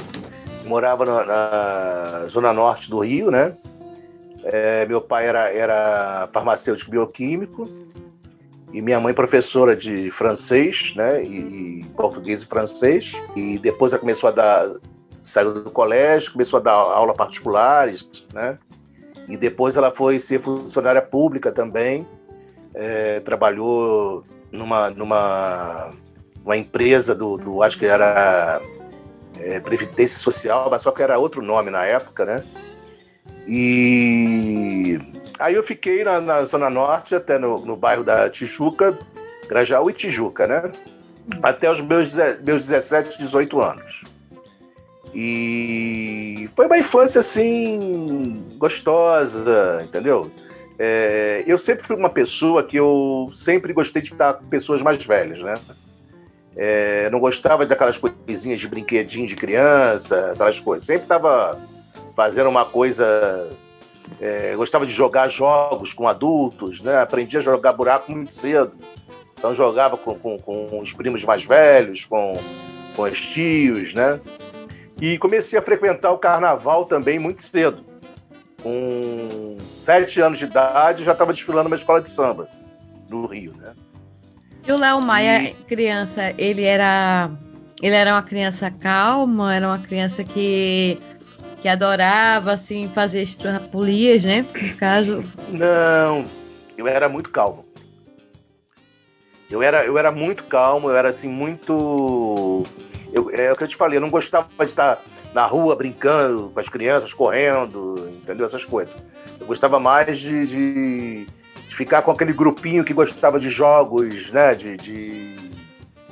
morava 0.67 1.03
na, 1.03 1.25
na, 1.25 2.27
zona 2.27 2.53
norte 2.53 2.91
do 2.91 2.99
Rio, 2.99 3.31
né? 3.31 3.57
É, 4.43 4.85
meu 4.85 5.01
pai 5.01 5.25
era, 5.25 5.51
era 5.51 6.29
farmacêutico 6.31 6.91
bioquímico 6.91 7.63
e 8.71 8.83
minha 8.83 8.99
mãe 8.99 9.15
professora 9.15 9.75
de 9.75 10.11
francês, 10.11 10.93
né? 10.95 11.23
E, 11.23 11.79
e 11.79 11.85
português 11.95 12.43
e 12.43 12.45
francês. 12.45 13.13
E 13.35 13.57
depois 13.57 13.93
ela 13.93 13.99
começou 13.99 14.29
a 14.29 14.31
dar. 14.31 14.73
Saiu 15.23 15.55
do 15.55 15.71
colégio, 15.71 16.31
começou 16.33 16.57
a 16.57 16.61
dar 16.61 16.73
aula 16.73 17.15
particulares, 17.15 18.07
né? 18.31 18.59
E 19.29 19.37
depois 19.37 19.77
ela 19.77 19.91
foi 19.91 20.19
ser 20.19 20.39
funcionária 20.39 21.01
pública 21.01 21.51
também. 21.51 22.07
É, 22.73 23.19
trabalhou 23.21 24.25
numa, 24.51 24.89
numa 24.89 25.91
uma 26.43 26.57
empresa 26.57 27.13
do, 27.13 27.37
do 27.37 27.63
acho 27.63 27.77
que 27.77 27.85
era 27.85 28.61
é, 29.39 29.59
Previdência 29.59 30.17
Social, 30.17 30.67
mas 30.69 30.81
só 30.81 30.91
que 30.91 31.01
era 31.01 31.17
outro 31.17 31.41
nome 31.41 31.69
na 31.69 31.85
época, 31.85 32.25
né? 32.25 32.43
E 33.47 34.99
aí 35.39 35.55
eu 35.55 35.63
fiquei 35.63 36.03
na, 36.03 36.19
na 36.19 36.43
Zona 36.45 36.69
Norte, 36.69 37.15
até 37.15 37.37
no, 37.37 37.65
no 37.65 37.75
bairro 37.75 38.03
da 38.03 38.29
Tijuca, 38.29 38.97
Grajaú 39.47 39.89
e 39.89 39.93
Tijuca, 39.93 40.45
né? 40.47 40.71
até 41.43 41.69
os 41.69 41.81
meus, 41.81 42.13
meus 42.43 42.67
17, 42.67 43.17
18 43.19 43.61
anos. 43.61 44.03
E 45.13 46.49
foi 46.55 46.67
uma 46.67 46.77
infância 46.77 47.19
assim 47.19 48.43
gostosa, 48.57 49.81
entendeu? 49.83 50.31
É, 50.77 51.43
eu 51.45 51.57
sempre 51.57 51.83
fui 51.83 51.95
uma 51.95 52.09
pessoa 52.09 52.63
que 52.63 52.77
eu 52.77 53.29
sempre 53.33 53.73
gostei 53.73 54.01
de 54.01 54.13
estar 54.13 54.35
com 54.35 54.45
pessoas 54.45 54.81
mais 54.81 55.03
velhas, 55.03 55.41
né? 55.41 55.55
É, 56.55 57.09
não 57.09 57.19
gostava 57.19 57.65
daquelas 57.65 57.97
coisinhas 57.97 58.59
de 58.59 58.67
brinquedinho 58.67 59.27
de 59.27 59.35
criança, 59.35 60.31
aquelas 60.31 60.59
coisas. 60.59 60.85
Sempre 60.85 61.03
estava 61.03 61.59
fazendo 62.15 62.49
uma 62.49 62.65
coisa. 62.65 63.49
É, 64.19 64.55
gostava 64.55 64.85
de 64.85 64.91
jogar 64.91 65.29
jogos 65.29 65.93
com 65.93 66.07
adultos, 66.07 66.81
né? 66.81 67.01
Aprendi 67.01 67.37
a 67.37 67.41
jogar 67.41 67.73
buraco 67.73 68.11
muito 68.11 68.33
cedo. 68.33 68.73
Então 69.37 69.55
jogava 69.55 69.97
com, 69.97 70.15
com, 70.19 70.37
com 70.37 70.79
os 70.79 70.91
primos 70.91 71.23
mais 71.23 71.45
velhos, 71.45 72.05
com, 72.05 72.33
com 72.95 73.03
os 73.03 73.21
tios, 73.21 73.93
né? 73.93 74.19
E 75.01 75.17
comecei 75.17 75.57
a 75.57 75.61
frequentar 75.61 76.11
o 76.11 76.17
carnaval 76.17 76.85
também 76.85 77.17
muito 77.17 77.41
cedo. 77.41 77.85
Com 78.61 79.57
sete 79.61 80.19
anos 80.19 80.37
de 80.37 80.45
idade, 80.45 81.05
já 81.05 81.13
estava 81.13 81.31
desfilando 81.31 81.67
uma 81.67 81.75
escola 81.75 82.01
de 82.01 82.09
samba 82.09 82.49
no 83.09 83.25
Rio, 83.25 83.53
né? 83.57 83.73
E 84.67 84.71
o 84.71 84.77
Léo 84.77 85.01
Maia, 85.01 85.43
e... 85.43 85.53
criança, 85.63 86.33
ele 86.37 86.63
era 86.63 87.31
ele 87.81 87.95
era 87.95 88.13
uma 88.13 88.21
criança 88.21 88.69
calma, 88.69 89.55
era 89.55 89.67
uma 89.67 89.79
criança 89.79 90.23
que 90.23 90.99
que 91.61 91.67
adorava 91.67 92.53
assim 92.53 92.89
fazer 92.89 93.21
extrapolias, 93.21 94.23
né? 94.23 94.45
No 94.61 94.75
caso. 94.75 95.23
Não, 95.49 96.25
eu 96.77 96.87
era 96.87 97.07
muito 97.07 97.29
calmo. 97.29 97.65
Eu 99.49 99.63
era, 99.63 99.83
eu 99.83 99.97
era 99.97 100.11
muito 100.11 100.43
calmo, 100.43 100.89
eu 100.89 100.95
era 100.95 101.09
assim 101.09 101.27
muito 101.27 102.63
eu, 103.11 103.29
é 103.31 103.51
o 103.51 103.55
que 103.55 103.63
eu 103.63 103.67
te 103.67 103.75
falei, 103.75 103.97
eu 103.97 104.01
não 104.01 104.09
gostava 104.09 104.47
de 104.59 104.65
estar 104.65 105.01
na 105.33 105.45
rua 105.45 105.75
brincando 105.75 106.49
com 106.53 106.59
as 106.59 106.69
crianças, 106.69 107.13
correndo, 107.13 108.09
entendeu? 108.13 108.45
Essas 108.45 108.65
coisas. 108.65 108.95
Eu 109.39 109.45
gostava 109.45 109.79
mais 109.79 110.19
de, 110.19 110.45
de, 110.45 111.25
de 111.67 111.75
ficar 111.75 112.01
com 112.01 112.11
aquele 112.11 112.33
grupinho 112.33 112.83
que 112.83 112.93
gostava 112.93 113.39
de 113.39 113.49
jogos, 113.49 114.31
né? 114.31 114.55
De, 114.55 114.77
de 114.77 115.35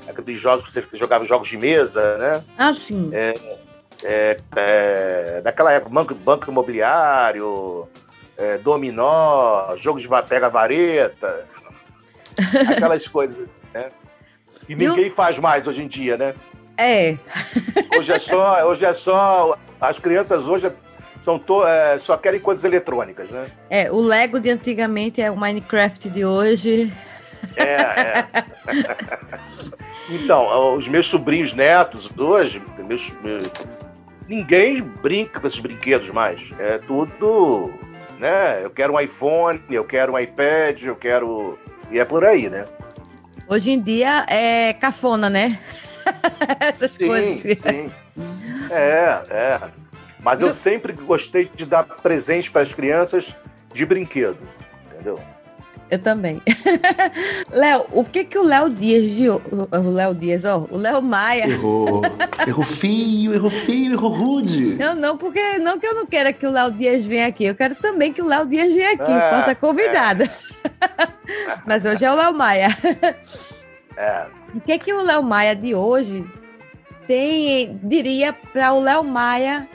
aqueles 0.08 0.40
jogos 0.40 0.66
que 0.66 0.72
você 0.72 0.98
jogava 0.98 1.26
jogos 1.26 1.48
de 1.50 1.58
mesa, 1.58 2.18
né? 2.18 2.44
Ah, 2.58 2.74
sim. 2.74 3.10
É, 3.14 3.34
é, 4.04 4.40
é, 4.56 5.42
daquela 5.44 5.72
época, 5.72 5.94
banco, 5.94 6.16
banco 6.16 6.52
imobiliário, 6.52 7.88
é, 8.38 8.58
dominó, 8.58 9.76
jogo 9.78 10.00
de 10.00 10.08
pega 10.28 10.50
vareta, 10.50 11.46
aquelas 12.70 13.08
coisas, 13.08 13.58
né? 13.74 13.90
Que 14.66 14.76
ninguém 14.76 15.10
faz 15.10 15.38
mais 15.40 15.68
hoje 15.68 15.82
em 15.82 15.88
dia, 15.88 16.18
né? 16.18 16.36
É. 16.78 17.18
Hoje 17.98 18.12
é 18.12 18.20
só, 18.20 18.68
hoje 18.68 18.86
é 18.86 18.94
só 18.94 19.58
as 19.82 19.98
crianças 20.00 20.48
hoje 20.48 20.72
são 21.20 21.40
to, 21.40 21.66
é, 21.66 21.98
só 21.98 22.16
querem 22.18 22.40
coisas 22.40 22.64
eletrônicas, 22.64 23.30
né? 23.30 23.48
É, 23.70 23.92
o 23.92 24.00
Lego 24.00 24.40
de 24.40 24.50
antigamente 24.50 25.22
é 25.22 25.30
o 25.32 25.38
Minecraft 25.38 26.10
de 26.10 26.24
hoje. 26.24 26.94
É, 27.56 27.64
é. 27.64 28.28
então, 30.10 30.76
os 30.76 30.88
meus 30.88 31.08
sobrinhos 31.08 31.54
netos 31.54 32.10
hoje, 32.18 32.62
meus, 32.78 33.12
meus, 33.24 33.48
ninguém 34.28 34.82
brinca 34.82 35.40
com 35.40 35.48
esses 35.48 35.60
brinquedos 35.60 36.10
mais. 36.10 36.52
É 36.60 36.78
tudo, 36.78 37.74
né? 38.20 38.64
Eu 38.64 38.70
quero 38.70 38.94
um 38.94 39.00
iPhone, 39.00 39.60
eu 39.70 39.84
quero 39.84 40.14
um 40.14 40.20
iPad, 40.20 40.84
eu 40.84 40.96
quero 40.96 41.58
e 41.92 42.00
é 42.00 42.06
por 42.06 42.24
aí, 42.26 42.50
né? 42.50 42.66
Hoje 43.48 43.72
em 43.72 43.80
dia 43.80 44.26
é 44.30 44.74
cafona, 44.74 45.30
né? 45.30 45.60
Essas 46.60 46.92
sim, 46.92 47.08
coisas. 47.08 47.60
Sim. 47.60 47.92
É, 48.72 49.22
é. 49.30 49.60
Mas 50.20 50.42
eu 50.42 50.54
sempre 50.54 50.94
gostei 50.94 51.50
de 51.54 51.66
dar 51.66 51.84
presente 51.84 52.52
para 52.52 52.62
as 52.62 52.74
crianças 52.74 53.36
de 53.74 53.86
brinquedo, 53.86 54.38
entendeu? 54.92 55.20
Eu 55.90 56.00
também. 56.00 56.42
Léo, 57.50 57.86
o 57.92 58.04
que 58.04 58.26
que 58.26 58.38
o 58.38 58.44
Léo 58.44 58.70
Dias 58.70 59.10
de 59.10 59.30
o 59.30 59.40
Léo 59.90 60.14
Dias, 60.14 60.44
ó, 60.44 60.68
o 60.70 60.78
Léo 60.78 61.02
Maia. 61.02 61.48
Errou. 61.48 62.02
errou 62.46 62.66
feio, 62.66 63.34
errou 63.34 63.50
feio, 63.50 63.94
errou 63.94 64.12
rude. 64.12 64.76
Não, 64.76 64.96
não, 64.96 65.18
porque 65.18 65.58
não 65.60 65.80
que 65.80 65.88
eu 65.88 65.96
não 65.96 66.06
queira 66.06 66.34
que 66.34 66.46
o 66.46 66.52
Léo 66.52 66.72
Dias 66.72 67.06
venha 67.06 67.28
aqui, 67.28 67.46
eu 67.46 67.56
quero 67.56 67.76
também 67.76 68.12
que 68.12 68.22
o 68.22 68.28
Léo 68.28 68.46
Dias 68.46 68.74
venha 68.74 68.92
aqui, 68.92 69.12
é, 69.12 69.30
porta 69.30 69.56
convidada. 69.56 70.26
É. 70.26 71.08
Mas 71.66 71.86
hoje 71.86 72.04
é 72.04 72.12
o 72.12 72.16
Léo 72.16 72.34
Maia. 72.34 72.68
É. 73.96 74.26
O 74.54 74.62
que 74.62 74.78
que 74.78 74.94
o 74.94 75.02
Léo 75.02 75.24
Maia 75.24 75.56
de 75.56 75.76
hoje 75.76 76.26
tem, 77.08 77.80
diria 77.84 78.34
para 78.34 78.74
o 78.74 78.80
Léo 78.80 79.04
Maia 79.04 79.68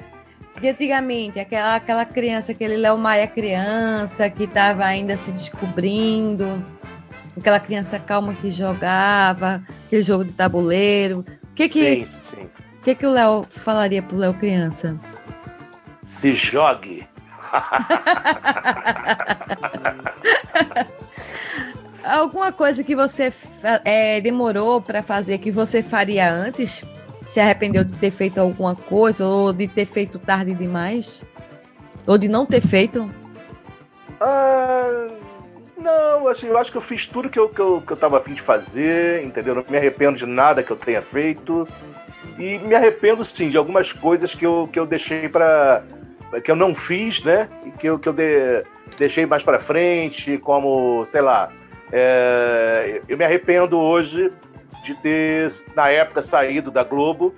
de 0.60 0.68
antigamente, 0.68 1.40
aquela, 1.40 1.76
aquela 1.76 2.04
criança, 2.04 2.52
aquele 2.52 2.76
Léo 2.76 2.96
Maia 2.96 3.26
criança 3.26 4.30
que 4.30 4.44
estava 4.44 4.84
ainda 4.84 5.16
se 5.16 5.32
descobrindo, 5.32 6.64
aquela 7.36 7.58
criança 7.58 7.98
calma 7.98 8.34
que 8.34 8.50
jogava, 8.50 9.62
aquele 9.86 10.02
jogo 10.02 10.24
de 10.24 10.32
tabuleiro. 10.32 11.20
O 11.20 11.54
que 11.54 11.68
que, 11.68 12.06
sim, 12.06 12.18
sim. 12.22 12.50
O 12.78 12.84
que, 12.84 12.94
que 12.94 13.06
o 13.06 13.12
Léo 13.12 13.46
falaria 13.48 14.02
para 14.02 14.16
o 14.16 14.18
Léo 14.18 14.34
criança? 14.34 14.98
Se 16.04 16.34
jogue. 16.34 17.06
Alguma 22.04 22.50
coisa 22.50 22.82
que 22.82 22.96
você 22.96 23.32
é, 23.84 24.20
demorou 24.20 24.82
para 24.82 25.02
fazer 25.02 25.38
que 25.38 25.50
você 25.50 25.82
faria 25.82 26.30
antes? 26.32 26.84
Se 27.30 27.40
arrependeu 27.40 27.84
de 27.84 27.94
ter 27.94 28.10
feito 28.10 28.38
alguma 28.38 28.74
coisa 28.74 29.24
ou 29.24 29.52
de 29.52 29.68
ter 29.68 29.86
feito 29.86 30.18
tarde 30.18 30.52
demais? 30.52 31.22
Ou 32.06 32.18
de 32.18 32.28
não 32.28 32.44
ter 32.44 32.60
feito? 32.60 33.08
Ah, 34.20 35.08
não, 35.76 36.28
assim, 36.28 36.48
eu 36.48 36.58
acho 36.58 36.70
que 36.70 36.76
eu 36.76 36.82
fiz 36.82 37.06
tudo 37.06 37.30
que 37.30 37.38
eu, 37.38 37.48
que 37.48 37.60
eu, 37.60 37.82
que 37.86 37.92
eu 37.92 37.96
tava 37.96 38.18
afim 38.18 38.34
de 38.34 38.42
fazer, 38.42 39.24
entendeu? 39.24 39.54
Não 39.54 39.64
me 39.68 39.76
arrependo 39.76 40.18
de 40.18 40.26
nada 40.26 40.62
que 40.62 40.70
eu 40.70 40.76
tenha 40.76 41.02
feito. 41.02 41.66
E 42.38 42.58
me 42.58 42.74
arrependo, 42.74 43.24
sim, 43.24 43.48
de 43.48 43.56
algumas 43.56 43.92
coisas 43.92 44.34
que 44.34 44.44
eu, 44.44 44.68
que 44.72 44.78
eu 44.78 44.86
deixei 44.86 45.28
para 45.28 45.82
que 46.44 46.50
eu 46.50 46.56
não 46.56 46.74
fiz, 46.74 47.22
né? 47.22 47.48
Que 47.78 47.88
eu, 47.88 47.98
que 47.98 48.08
eu 48.08 48.12
de, 48.12 48.64
deixei 48.98 49.26
mais 49.26 49.42
para 49.42 49.60
frente, 49.60 50.38
como, 50.38 51.04
sei 51.04 51.20
lá, 51.20 51.50
é, 51.92 53.02
eu 53.06 53.18
me 53.18 53.24
arrependo 53.24 53.78
hoje 53.78 54.32
de 54.82 54.94
ter, 54.94 55.48
na 55.76 55.90
época, 55.90 56.22
saído 56.22 56.70
da 56.70 56.82
Globo 56.82 57.34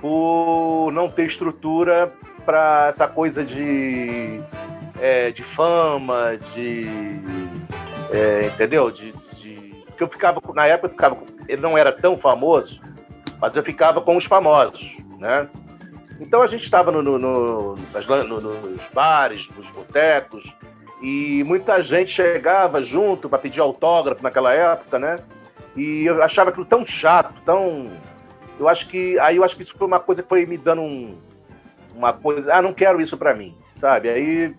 por 0.00 0.90
não 0.92 1.08
ter 1.08 1.26
estrutura 1.26 2.12
para 2.44 2.88
essa 2.88 3.08
coisa 3.08 3.42
de, 3.42 4.40
é, 5.00 5.30
de 5.30 5.42
fama, 5.42 6.38
de. 6.54 6.86
É, 8.12 8.50
entendeu? 8.54 8.90
De, 8.90 9.12
de, 9.34 9.84
eu 9.98 10.08
ficava, 10.08 10.40
na 10.54 10.66
época, 10.66 10.88
eu 10.88 10.92
ficava, 10.92 11.16
ele 11.48 11.62
não 11.62 11.76
era 11.76 11.90
tão 11.90 12.16
famoso, 12.18 12.80
mas 13.40 13.56
eu 13.56 13.64
ficava 13.64 14.02
com 14.02 14.16
os 14.16 14.26
famosos, 14.26 14.96
né? 15.18 15.48
Então 16.20 16.42
a 16.42 16.46
gente 16.46 16.62
estava 16.62 16.92
no, 16.92 17.02
no, 17.02 17.18
no, 17.18 17.76
nos 17.76 18.88
bares, 18.88 19.48
nos 19.56 19.68
botecos, 19.70 20.54
e 21.00 21.44
muita 21.44 21.82
gente 21.82 22.10
chegava 22.10 22.82
junto 22.82 23.28
para 23.28 23.38
pedir 23.38 23.60
autógrafo 23.60 24.22
naquela 24.22 24.52
época, 24.52 24.98
né? 24.98 25.20
E 25.76 26.04
eu 26.06 26.22
achava 26.22 26.50
aquilo 26.50 26.64
tão 26.64 26.86
chato, 26.86 27.34
tão. 27.44 27.90
Eu 28.58 28.68
acho 28.68 28.88
que. 28.88 29.18
Aí 29.18 29.36
eu 29.36 29.44
acho 29.44 29.56
que 29.56 29.62
isso 29.62 29.76
foi 29.76 29.86
uma 29.86 30.00
coisa 30.00 30.22
que 30.22 30.28
foi 30.28 30.46
me 30.46 30.56
dando 30.56 30.80
um, 30.80 31.18
uma 31.94 32.12
coisa. 32.12 32.54
Ah, 32.54 32.62
não 32.62 32.72
quero 32.72 33.00
isso 33.00 33.18
para 33.18 33.34
mim, 33.34 33.54
sabe? 33.74 34.08
Aí 34.08 34.54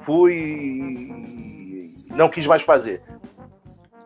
fui. 0.00 1.94
Não 2.10 2.28
quis 2.28 2.46
mais 2.46 2.62
fazer. 2.62 3.02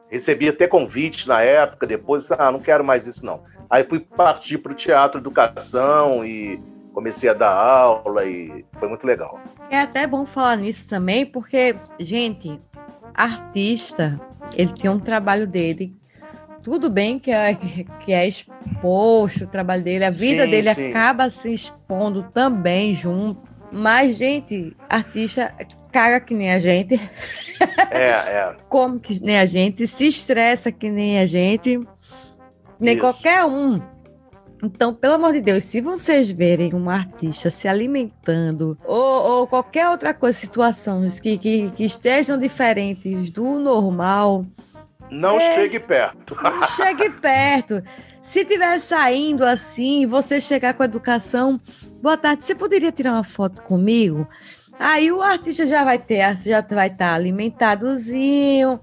Recebi 0.09 0.49
até 0.49 0.69
convites 0.69 1.27
na 1.27 1.43
época, 1.43 1.85
depois, 1.85 2.31
ah, 2.31 2.53
não 2.53 2.61
quero 2.61 2.85
mais 2.85 3.09
isso 3.09 3.27
não. 3.27 3.43
Aí 3.69 3.83
fui 3.83 3.99
partir 3.99 4.59
para 4.59 4.71
o 4.71 4.75
teatro 4.75 5.21
educação 5.21 6.25
e 6.25 6.63
comecei 6.95 7.29
a 7.29 7.35
dar 7.35 7.53
aula 7.53 8.25
e 8.25 8.65
foi 8.79 8.89
muito 8.89 9.05
legal. 9.05 9.41
É 9.71 9.81
até 9.81 10.07
bom 10.07 10.25
falar 10.25 10.57
nisso 10.57 10.89
também, 10.89 11.27
porque, 11.27 11.77
gente, 11.99 12.61
artista, 13.15 14.21
ele 14.57 14.73
tem 14.73 14.91
um 14.91 14.99
trabalho 14.99 15.47
dele. 15.47 15.97
Tudo 16.63 16.91
bem 16.91 17.19
que 17.19 17.31
é, 17.31 17.55
que 18.05 18.13
é 18.13 18.27
exposto 18.27 19.45
o 19.45 19.47
trabalho 19.49 19.83
dele, 19.83 20.05
a 20.05 20.11
vida 20.11 20.45
sim, 20.45 20.51
dele 20.51 20.75
sim. 20.75 20.89
acaba 20.89 21.31
se 21.31 21.53
expondo 21.53 22.25
também 22.35 22.95
junto. 22.95 23.43
Mas, 23.73 24.17
gente, 24.17 24.77
artista 24.89 25.53
caga 25.91 26.21
que 26.21 26.35
nem 26.35 26.53
a 26.53 26.59
gente. 26.59 27.01
É, 27.91 28.11
é. 28.39 28.57
Come 28.69 29.01
que 29.01 29.21
nem 29.23 29.39
a 29.39 29.47
gente, 29.47 29.87
se 29.87 30.07
estressa 30.07 30.71
que 30.71 30.91
nem 30.91 31.19
a 31.19 31.27
gente. 31.27 31.81
Nem 32.79 32.95
Isso. 32.95 33.01
qualquer 33.01 33.45
um 33.45 33.81
então, 34.67 34.93
pelo 34.95 35.15
amor 35.15 35.33
de 35.33 35.41
Deus, 35.41 35.65
se 35.65 35.81
vocês 35.81 36.31
verem 36.31 36.75
um 36.75 36.89
artista 36.91 37.51
se 37.51 37.67
alimentando 37.69 38.77
ou, 38.85 39.23
ou 39.41 39.47
qualquer 39.47 39.89
outra 39.89 40.13
coisa, 40.15 40.39
situações 40.39 41.19
que, 41.21 41.39
que, 41.39 41.71
que 41.71 41.85
estejam 41.85 42.37
diferentes 42.39 43.31
do 43.31 43.59
normal, 43.59 44.45
Não 45.11 45.39
Beijo. 45.39 45.55
chegue 45.55 45.81
perto. 45.81 46.37
Não 46.43 46.67
chegue 46.67 47.11
perto. 47.21 47.83
Se 48.23 48.45
tiver 48.45 48.81
saindo 48.81 49.45
assim, 49.45 50.05
você 50.07 50.41
chegar 50.41 50.75
com 50.75 50.83
a 50.83 50.87
educação, 50.87 51.61
boa 52.03 52.17
tarde, 52.17 52.45
você 52.45 52.55
poderia 52.57 52.91
tirar 52.91 53.13
uma 53.13 53.23
foto 53.25 53.63
comigo? 53.63 54.27
Aí 54.79 55.11
o 55.13 55.23
artista 55.23 55.65
já 55.67 55.85
vai 55.85 55.99
ter, 55.99 56.37
já 56.39 56.61
vai 56.61 56.89
estar 56.89 57.15
alimentadozinho, 57.15 58.81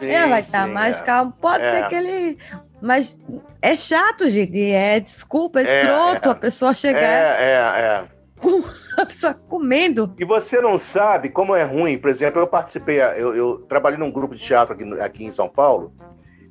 já 0.00 0.26
vai 0.28 0.40
estar 0.40 0.66
sim, 0.66 0.72
mais 0.72 1.00
é. 1.00 1.04
calmo. 1.04 1.32
Pode 1.40 1.64
É. 1.64 1.70
ser 1.70 1.88
que 1.88 1.94
ele. 1.94 2.38
Mas 2.84 3.18
é 3.62 3.74
chato, 3.74 4.28
gente. 4.28 4.70
É 4.70 5.00
desculpa, 5.00 5.60
é 5.60 5.62
escroto 5.62 6.28
é. 6.28 6.32
a 6.32 6.34
pessoa 6.34 6.72
É, 6.72 6.74
chegar, 6.74 7.40
é, 7.40 7.52
é. 7.80 8.04
a 9.00 9.06
pessoa 9.06 9.32
comendo. 9.32 10.14
E 10.18 10.24
você 10.24 10.60
não 10.60 10.76
sabe 10.76 11.30
como 11.30 11.56
é 11.56 11.64
ruim. 11.64 11.96
Por 11.96 12.10
exemplo, 12.10 12.42
eu 12.42 12.46
participei, 12.46 13.00
eu, 13.00 13.34
eu 13.34 13.58
trabalhei 13.68 13.98
num 13.98 14.10
grupo 14.10 14.34
de 14.34 14.42
teatro 14.42 14.74
aqui, 14.74 15.00
aqui 15.00 15.24
em 15.24 15.30
São 15.30 15.48
Paulo 15.48 15.94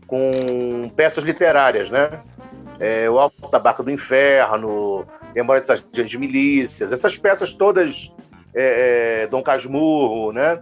com 0.07 0.89
peças 0.95 1.23
literárias, 1.23 1.89
né? 1.89 2.21
É, 2.79 3.09
o 3.09 3.19
Alto 3.19 3.49
da 3.49 3.59
Barca 3.59 3.83
do 3.83 3.91
Inferno, 3.91 5.05
Memórias 5.35 5.85
Dias 5.91 6.09
de 6.09 6.17
Milícias, 6.17 6.91
essas 6.91 7.17
peças 7.17 7.53
todas, 7.53 8.11
é, 8.53 9.23
é, 9.23 9.27
Dom 9.27 9.41
Casmurro, 9.43 10.31
né? 10.31 10.61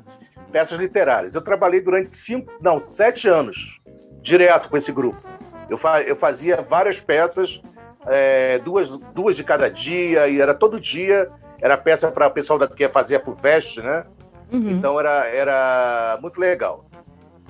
Peças 0.51 0.77
literárias. 0.77 1.33
Eu 1.33 1.41
trabalhei 1.41 1.79
durante 1.79 2.15
cinco, 2.15 2.51
não, 2.61 2.79
sete 2.79 3.27
anos, 3.27 3.79
direto 4.21 4.69
com 4.69 4.75
esse 4.75 4.91
grupo. 4.91 5.31
Eu, 5.71 5.77
fa- 5.77 6.01
eu 6.01 6.17
fazia 6.17 6.61
várias 6.61 6.99
peças, 6.99 7.61
é, 8.05 8.59
duas, 8.59 8.89
duas 8.89 9.37
de 9.37 9.43
cada 9.43 9.71
dia, 9.71 10.27
e 10.27 10.41
era 10.41 10.53
todo 10.53 10.79
dia 10.79 11.29
era 11.61 11.77
peça 11.77 12.11
para 12.11 12.27
o 12.27 12.31
pessoal 12.31 12.59
da, 12.59 12.67
que 12.67 12.89
fazia 12.89 13.21
Fest, 13.39 13.77
né? 13.77 14.03
Uhum. 14.51 14.71
Então 14.71 14.99
era, 14.99 15.27
era 15.27 16.17
muito 16.21 16.39
legal. 16.41 16.85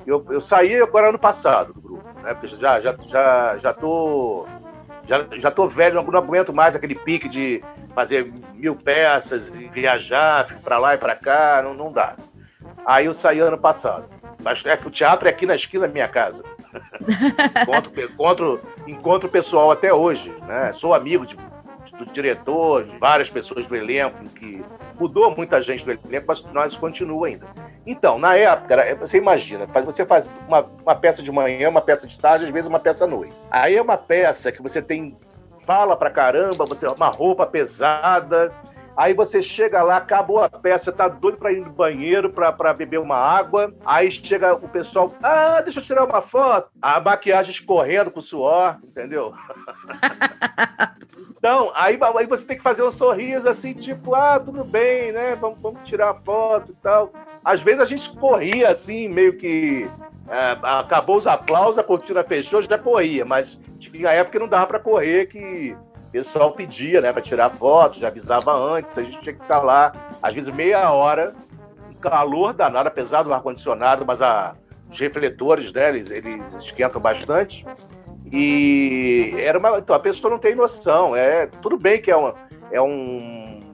Eu, 0.06 0.24
eu 0.30 0.42
saí 0.42 0.80
agora 0.80 1.10
ano 1.10 1.18
passado 1.18 1.74
do 1.74 1.82
grupo, 1.82 2.06
né? 2.22 2.34
Porque 2.34 2.48
já, 2.48 2.80
já, 2.80 2.96
já, 3.08 3.58
já 3.58 3.74
tô. 3.74 4.46
Já, 5.04 5.26
já 5.38 5.50
tô 5.50 5.68
velho, 5.68 5.96
não, 5.96 6.04
não 6.04 6.20
aguento 6.20 6.54
mais 6.54 6.76
aquele 6.76 6.94
pique 6.94 7.28
de 7.28 7.64
fazer 7.96 8.32
mil 8.54 8.76
peças 8.76 9.48
e 9.50 9.68
viajar 9.70 10.60
para 10.64 10.78
lá 10.78 10.94
e 10.94 10.98
para 10.98 11.16
cá, 11.16 11.62
não, 11.64 11.74
não 11.74 11.92
dá. 11.92 12.16
Aí 12.86 13.08
eu 13.08 13.14
saí 13.14 13.40
ano 13.40 13.58
passado. 13.58 14.06
Mas 14.44 14.64
é 14.66 14.78
que 14.78 14.88
o 14.88 14.92
teatro 14.92 15.28
é 15.28 15.32
aqui 15.32 15.46
na 15.46 15.56
esquina 15.56 15.88
da 15.88 15.94
minha 15.94 16.08
casa. 16.08 16.44
Encontro, 17.62 18.02
encontro, 18.02 18.62
encontro 18.88 19.30
pessoal 19.30 19.72
até 19.72 19.94
hoje, 19.94 20.34
né? 20.48 20.72
Sou 20.74 20.94
amigo 20.94 21.26
de, 21.26 21.36
do 21.98 22.06
diretor, 22.12 22.86
de 22.86 22.98
várias 22.98 23.30
pessoas 23.30 23.66
do 23.66 23.76
elenco, 23.76 24.24
que 24.36 24.64
mudou 25.00 25.36
muita 25.36 25.62
gente 25.62 25.84
do 25.84 25.92
elenco, 25.92 26.26
mas 26.28 26.44
nós 26.46 26.76
continua 26.76 27.28
ainda. 27.28 27.48
Então, 27.86 28.20
na 28.20 28.36
época, 28.36 28.96
você 29.00 29.18
imagina, 29.18 29.66
você 29.84 30.06
faz 30.06 30.32
uma, 30.48 30.62
uma 30.62 30.96
peça 30.96 31.24
de 31.24 31.32
manhã, 31.32 31.70
uma 31.70 31.82
peça 31.82 32.06
de 32.06 32.18
tarde, 32.18 32.46
às 32.46 32.52
vezes 32.52 32.68
uma 32.68 32.80
peça 32.80 33.06
à 33.06 33.08
noite. 33.08 33.36
Aí 33.50 33.76
é 33.76 33.82
uma 33.82 33.98
peça 33.98 34.52
que 34.52 34.62
você 34.62 34.82
tem 34.82 35.18
fala 35.66 35.96
pra 35.96 36.10
caramba, 36.10 36.66
você 36.66 36.88
uma 36.88 37.10
roupa 37.10 37.46
pesada, 37.46 38.52
Aí 38.96 39.14
você 39.14 39.42
chega 39.42 39.82
lá, 39.82 39.98
acabou 39.98 40.40
a 40.40 40.50
peça, 40.50 40.92
tá 40.92 41.08
doido 41.08 41.38
pra 41.38 41.52
ir 41.52 41.62
no 41.62 41.72
banheiro 41.72 42.30
pra 42.30 42.74
beber 42.74 43.00
uma 43.00 43.16
água. 43.16 43.74
Aí 43.86 44.12
chega 44.12 44.54
o 44.54 44.68
pessoal, 44.68 45.14
ah, 45.22 45.62
deixa 45.62 45.80
eu 45.80 45.84
tirar 45.84 46.06
uma 46.06 46.22
foto. 46.22 46.70
A 46.82 47.00
maquiagem 47.00 47.52
escorrendo 47.52 48.12
com 48.12 48.22
suor, 48.22 48.78
entendeu? 48.84 49.34
Então, 51.42 51.72
aí, 51.74 51.98
aí 52.20 52.28
você 52.28 52.46
tem 52.46 52.56
que 52.56 52.62
fazer 52.62 52.84
um 52.84 52.92
sorriso 52.92 53.50
assim, 53.50 53.74
tipo, 53.74 54.14
ah, 54.14 54.40
tudo 54.40 54.64
bem, 54.64 55.12
né? 55.12 55.36
Vamos, 55.36 55.60
vamos 55.60 55.82
tirar 55.90 56.14
foto 56.24 56.72
e 56.72 56.76
tal. 56.76 57.12
Às 57.44 57.62
vezes 57.62 57.80
a 57.80 57.86
gente 57.86 58.12
corria 58.12 58.70
assim, 58.70 59.08
meio 59.08 59.36
que. 59.36 59.90
é, 60.30 60.58
acabou 60.62 61.18
os 61.18 61.26
aplausos, 61.26 61.80
a 61.80 61.84
cortina 61.84 62.24
fechou, 62.24 62.62
já 62.62 62.78
corria, 62.78 63.26
mas 63.26 63.60
tinha 63.80 64.12
época 64.12 64.34
que 64.34 64.40
não 64.40 64.48
dava 64.48 64.68
pra 64.68 64.80
correr, 64.80 65.26
que 65.30 65.76
o 66.12 66.18
pessoal 66.22 66.52
pedia, 66.52 67.00
né, 67.00 67.14
pra 67.14 67.22
tirar 67.22 67.50
foto, 67.52 67.98
já 67.98 68.10
avisava 68.10 68.52
antes, 68.54 68.98
a 68.98 69.04
gente 69.04 69.22
tinha 69.22 69.34
que 69.34 69.42
ficar 69.42 69.60
lá, 69.62 69.94
às 70.22 70.34
vezes 70.36 70.54
meia 70.54 70.92
hora, 70.92 71.34
um 71.90 71.94
calor 71.94 72.52
danado, 72.54 72.90
apesar 72.90 73.24
do 73.24 73.34
ar-condicionado, 73.34 74.06
mas 74.06 74.22
a, 74.22 74.54
os 74.92 75.00
refletores, 75.00 75.72
né, 75.72 75.88
eles, 75.88 76.12
eles 76.12 76.54
esquentam 76.56 77.00
bastante. 77.00 77.66
E 78.30 79.34
era 79.38 79.58
uma. 79.58 79.78
Então, 79.80 79.96
a 79.96 80.00
pessoa 80.00 80.32
não 80.32 80.38
tem 80.40 80.54
noção. 80.56 81.16
É, 81.16 81.48
tudo 81.62 81.78
bem 81.78 82.02
que 82.02 82.10
é 82.12 82.16
um, 82.18 82.34
é 82.72 82.82
um 82.82 83.74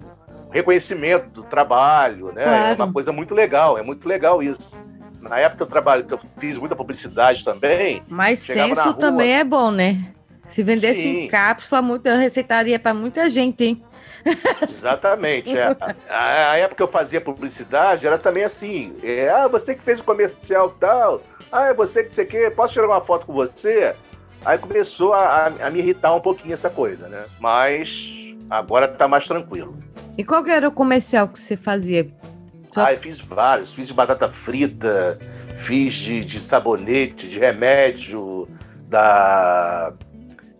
reconhecimento 0.52 1.30
do 1.30 1.43
trabalho, 1.43 2.32
né? 2.34 2.43
É 2.43 2.45
Claro. 2.45 2.76
uma 2.84 2.93
coisa 2.93 3.12
muito 3.12 3.36
legal, 3.36 3.78
é 3.78 3.84
muito 3.84 4.08
legal 4.08 4.41
isso. 4.41 4.76
Na 5.21 5.38
época 5.39 5.63
eu 5.63 5.67
trabalho, 5.67 6.06
eu 6.10 6.19
fiz 6.39 6.58
muita 6.58 6.76
publicidade 6.76 7.43
também. 7.43 8.02
Mas 8.08 8.39
senso 8.39 8.82
rua- 8.84 8.93
também 8.93 9.34
é 9.38 9.43
bom, 9.43 9.69
né? 9.69 10.02
Se 10.50 10.64
vendesse 10.64 11.02
Sim. 11.02 11.24
em 11.24 11.28
cápsula, 11.28 11.82
muito, 11.82 12.06
eu 12.08 12.18
receitaria 12.18 12.80
para 12.80 12.94
muita 12.94 13.30
gente, 13.30 13.64
hein? 13.64 13.84
Exatamente. 14.68 15.58
é. 15.58 15.76
A, 16.10 16.52
a 16.52 16.58
época 16.58 16.76
que 16.78 16.84
eu 16.84 16.88
fazia 16.88 17.22
publicidade 17.22 18.06
era 18.08 18.18
também 18.18 18.44
assim. 18.44 18.94
É, 19.04 19.30
ah, 19.30 19.48
você 19.48 19.76
que 19.76 19.82
fez 19.82 20.00
o 20.00 20.04
comercial 20.04 20.70
tal. 20.80 21.22
Ah, 21.52 21.66
é 21.68 21.74
você 21.74 22.04
que 22.04 22.14
você 22.16 22.26
quer, 22.26 22.52
posso 22.52 22.74
tirar 22.74 22.88
uma 22.88 23.02
foto 23.02 23.26
com 23.26 23.34
você? 23.34 23.94
Aí 24.46 24.58
começou 24.58 25.14
a, 25.14 25.48
a- 25.48 25.68
a 25.68 25.70
me 25.70 25.80
irritar 25.80 26.14
um 26.16 26.20
pouquinho 26.20 26.54
essa 26.54 26.70
coisa, 26.70 27.08
né? 27.08 27.26
Mas 27.40 28.36
agora 28.50 28.88
tá 28.88 29.08
mais 29.08 29.26
tranquilo. 29.28 29.78
E 30.18 30.24
qual 30.24 30.44
que 30.44 30.52
era 30.52 30.68
o 30.68 30.72
comercial 30.72 31.28
que 31.28 31.40
você 31.40 31.56
fazia? 31.56 32.08
Só- 32.72 32.86
Ah, 32.86 32.94
eu 32.94 32.98
fiz 33.00 33.20
vários. 33.20 33.74
Fiz 33.74 33.88
de 33.88 33.94
batata 33.94 34.30
frita, 34.30 35.18
fiz 35.58 35.94
de, 35.94 36.24
de 36.26 36.40
sabonete, 36.40 37.28
de 37.30 37.40
remédio, 37.40 38.48
da. 38.90 39.94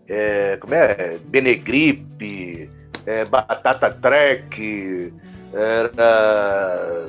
É, 0.08 0.56
como 0.56 0.74
é? 0.74 1.18
Benegripe, 1.26 2.70
é, 3.04 3.24
batata 3.24 3.90
trek, 3.90 5.12
era 5.52 7.06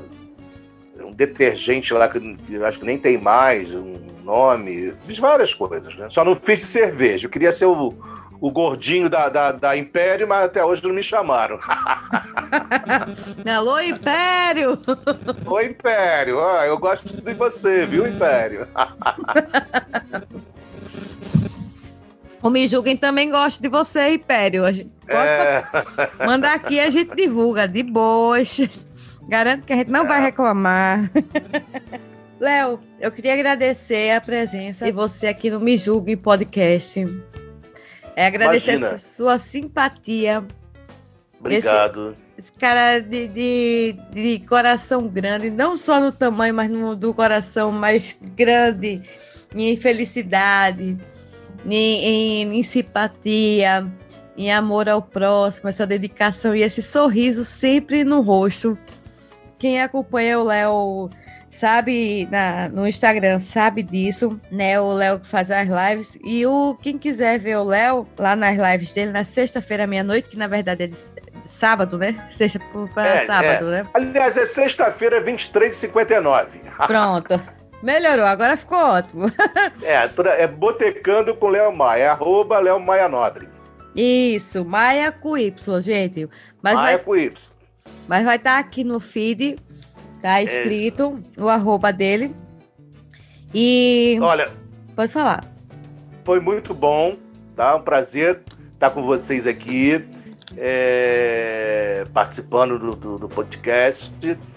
um 1.05 1.13
detergente 1.13 1.93
lá 1.93 2.07
que 2.07 2.19
acho 2.63 2.79
que 2.79 2.85
nem 2.85 2.97
tem 2.97 3.17
mais 3.17 3.73
um 3.73 3.97
nome. 4.23 4.93
Fiz 5.05 5.17
várias 5.17 5.53
coisas, 5.53 5.95
né? 5.95 6.07
Só 6.09 6.23
não 6.23 6.35
fiz 6.35 6.65
cerveja. 6.65 7.25
Eu 7.25 7.29
queria 7.29 7.51
ser 7.51 7.65
o, 7.65 7.93
o 8.39 8.51
gordinho 8.51 9.09
da, 9.09 9.27
da, 9.29 9.51
da 9.51 9.77
Império, 9.77 10.27
mas 10.27 10.45
até 10.45 10.63
hoje 10.63 10.83
não 10.83 10.93
me 10.93 11.03
chamaram. 11.03 11.59
Alô, 13.55 13.79
Império! 13.79 14.79
Ô, 15.45 15.59
Império, 15.61 16.37
ó, 16.37 16.63
eu 16.63 16.77
gosto 16.77 17.21
de 17.21 17.33
você, 17.33 17.85
viu, 17.85 18.07
Império? 18.07 18.67
O 22.41 22.49
Me 22.49 22.67
Julguem 22.67 22.95
também 22.95 23.29
gosta 23.29 23.61
de 23.61 23.67
você, 23.67 24.09
Império. 24.13 24.65
A 24.65 24.71
gente 24.71 24.89
pode 25.05 25.27
É, 25.27 25.63
mandar 26.25 26.53
aqui, 26.53 26.79
a 26.79 26.89
gente 26.89 27.15
divulga 27.15 27.67
de 27.67 27.83
boas. 27.83 28.57
Garanto 29.27 29.65
que 29.65 29.73
a 29.73 29.77
gente 29.77 29.91
não 29.91 30.07
vai 30.07 30.21
reclamar. 30.21 31.11
Léo, 32.39 32.79
eu 32.99 33.11
queria 33.11 33.33
agradecer 33.33 34.11
a 34.11 34.21
presença 34.21 34.85
de 34.85 34.91
você 34.91 35.27
aqui 35.27 35.49
no 35.49 35.59
Me 35.59 35.77
Julguem 35.77 36.15
Podcast. 36.15 37.05
É 38.15 38.25
agradecer 38.27 38.71
Imagina. 38.71 38.95
essa 38.95 39.09
sua 39.15 39.37
simpatia, 39.37 40.45
obrigado. 41.39 42.15
esse 42.37 42.51
cara 42.53 42.99
de, 42.99 43.27
de, 43.27 43.95
de 44.11 44.47
coração 44.47 45.07
grande, 45.07 45.49
não 45.49 45.75
só 45.75 45.99
no 45.99 46.11
tamanho, 46.11 46.53
mas 46.53 46.69
no, 46.71 46.95
do 46.95 47.13
coração 47.13 47.71
mais 47.71 48.15
grande, 48.35 49.01
em 49.53 49.75
felicidade, 49.77 50.97
em, 51.65 51.73
em, 51.73 52.59
em 52.59 52.63
simpatia, 52.63 53.85
em 54.37 54.51
amor 54.51 54.87
ao 54.87 55.01
próximo, 55.01 55.69
essa 55.69 55.85
dedicação 55.85 56.55
e 56.55 56.61
esse 56.61 56.81
sorriso 56.81 57.43
sempre 57.43 58.03
no 58.03 58.21
rosto. 58.21 58.77
Quem 59.57 59.81
acompanha 59.81 60.39
o 60.39 60.43
Léo 60.43 61.09
sabe 61.49 62.27
na, 62.31 62.69
no 62.69 62.87
Instagram 62.87 63.39
sabe 63.39 63.83
disso, 63.83 64.39
né? 64.49 64.79
O 64.79 64.93
Léo 64.93 65.19
que 65.19 65.27
faz 65.27 65.51
as 65.51 65.67
lives 65.67 66.17
e 66.23 66.45
o 66.45 66.77
quem 66.81 66.97
quiser 66.97 67.39
ver 67.39 67.57
o 67.57 67.63
Léo 67.63 68.07
lá 68.17 68.35
nas 68.35 68.57
lives 68.57 68.93
dele 68.93 69.11
na 69.11 69.25
sexta-feira 69.25 69.85
meia-noite, 69.85 70.29
que 70.29 70.37
na 70.37 70.47
verdade 70.47 70.83
é 70.83 70.87
de, 70.87 70.97
sábado, 71.45 71.97
né? 71.97 72.15
Sexta 72.29 72.59
para 72.93 73.09
É, 73.09 73.25
sábado, 73.25 73.65
né? 73.65 73.85
Aliás, 73.93 74.37
é 74.37 74.45
sexta-feira, 74.45 75.21
23h59. 75.21 76.47
Pronto. 76.87 77.58
Melhorou, 77.81 78.25
agora 78.25 78.57
ficou 78.57 78.77
ótimo. 78.77 79.31
É, 79.83 80.43
é 80.43 80.47
Botecando 80.47 81.33
com 81.35 81.47
Léo 81.47 81.71
Maia, 81.75 82.03
é 82.03 82.07
arroba 82.09 82.59
Léo 82.59 82.79
Maia 82.79 83.07
Nobre. 83.07 83.47
Isso, 83.95 84.65
Maia 84.65 85.11
com 85.11 85.37
Y, 85.37 85.81
gente. 85.81 86.27
Mas 86.61 86.73
Maia 86.75 86.97
vai 86.97 87.05
com 87.05 87.15
Y. 87.15 87.31
Mas 88.07 88.25
vai 88.25 88.35
estar 88.35 88.59
aqui 88.59 88.83
no 88.83 88.99
feed, 88.99 89.57
tá 90.21 90.41
escrito 90.41 91.19
o 91.37 91.47
arroba 91.49 91.91
dele. 91.91 92.35
E 93.53 94.19
Olha, 94.21 94.49
pode 94.95 95.11
falar. 95.11 95.43
foi 96.23 96.39
muito 96.39 96.73
bom, 96.73 97.17
tá? 97.55 97.75
Um 97.75 97.81
prazer 97.81 98.41
estar 98.73 98.91
com 98.91 99.01
vocês 99.03 99.47
aqui, 99.47 100.05
é, 100.57 102.05
participando 102.13 102.77
do, 102.77 102.95
do- 102.95 103.17
do 103.19 103.27
podcast. 103.29 104.11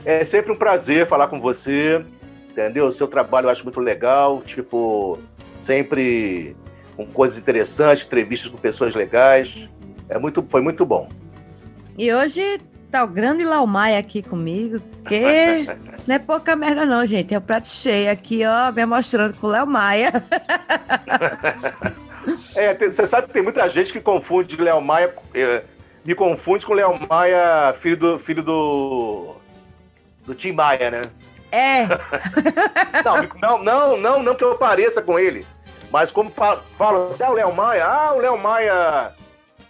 É 0.04 0.24
sempre 0.24 0.52
um 0.52 0.56
prazer 0.56 1.06
falar 1.06 1.28
com 1.28 1.40
você. 1.40 2.04
Entendeu? 2.52 2.86
O 2.86 2.92
seu 2.92 3.08
trabalho 3.08 3.46
eu 3.46 3.50
acho 3.50 3.64
muito 3.64 3.80
legal, 3.80 4.42
tipo, 4.42 5.18
sempre 5.58 6.54
com 6.96 7.06
coisas 7.06 7.38
interessantes, 7.38 8.06
entrevistas 8.06 8.50
com 8.50 8.58
pessoas 8.58 8.94
legais. 8.94 9.68
É 10.08 10.18
muito, 10.18 10.44
foi 10.48 10.60
muito 10.60 10.84
bom. 10.84 11.08
E 11.98 12.12
hoje 12.12 12.60
tá 12.90 13.02
o 13.02 13.08
grande 13.08 13.44
Laumai 13.44 13.96
aqui 13.96 14.22
comigo, 14.22 14.80
que 15.08 15.66
não 16.06 16.14
é 16.14 16.18
pouca 16.18 16.54
merda 16.54 16.84
não, 16.84 17.04
gente. 17.06 17.34
É 17.34 17.38
o 17.38 17.40
prato 17.40 17.66
cheio 17.66 18.10
aqui, 18.10 18.42
ó, 18.44 18.70
me 18.70 18.84
mostrando 18.84 19.34
com 19.34 19.46
o 19.46 19.50
Léo 19.50 19.66
Maia. 19.66 20.12
é, 22.54 22.74
tem, 22.74 22.90
você 22.90 23.06
sabe 23.06 23.28
que 23.28 23.32
tem 23.32 23.42
muita 23.42 23.66
gente 23.68 23.92
que 23.92 24.00
confunde 24.00 24.60
Léo 24.60 24.82
Maia, 24.82 25.14
é, 25.34 25.62
me 26.04 26.14
confunde 26.14 26.66
com 26.66 26.74
Léo 26.74 26.98
Maia, 27.08 27.72
filho 27.72 27.96
do, 27.96 28.18
filho 28.18 28.42
do, 28.42 29.36
do 30.26 30.34
Tim 30.34 30.52
Maia, 30.52 30.90
né? 30.90 31.02
É. 31.52 31.86
não, 33.04 33.28
não, 33.40 33.62
não, 33.62 33.96
não, 33.96 34.22
não 34.22 34.34
que 34.34 34.42
eu 34.42 34.56
pareça 34.56 35.02
com 35.02 35.18
ele. 35.18 35.46
Mas 35.92 36.10
como 36.10 36.30
falam, 36.30 36.62
fala, 36.64 37.08
assim, 37.10 37.22
ah, 37.22 37.30
o 37.30 37.34
Léo 37.34 37.54
Maia, 37.54 37.86
ah, 37.86 38.12
o 38.14 38.18
Léo 38.18 38.38
Maia 38.38 39.12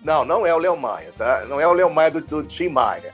não, 0.03 0.25
não 0.25 0.45
é 0.45 0.53
o 0.53 0.59
Léo 0.59 0.77
Maia, 0.77 1.13
tá? 1.17 1.45
Não 1.49 1.61
é 1.61 1.67
o 1.67 1.73
Léo 1.73 1.93
Maia 1.93 2.11
do, 2.11 2.21
do 2.21 2.43
Tim 2.43 2.69
Maia. 2.69 3.13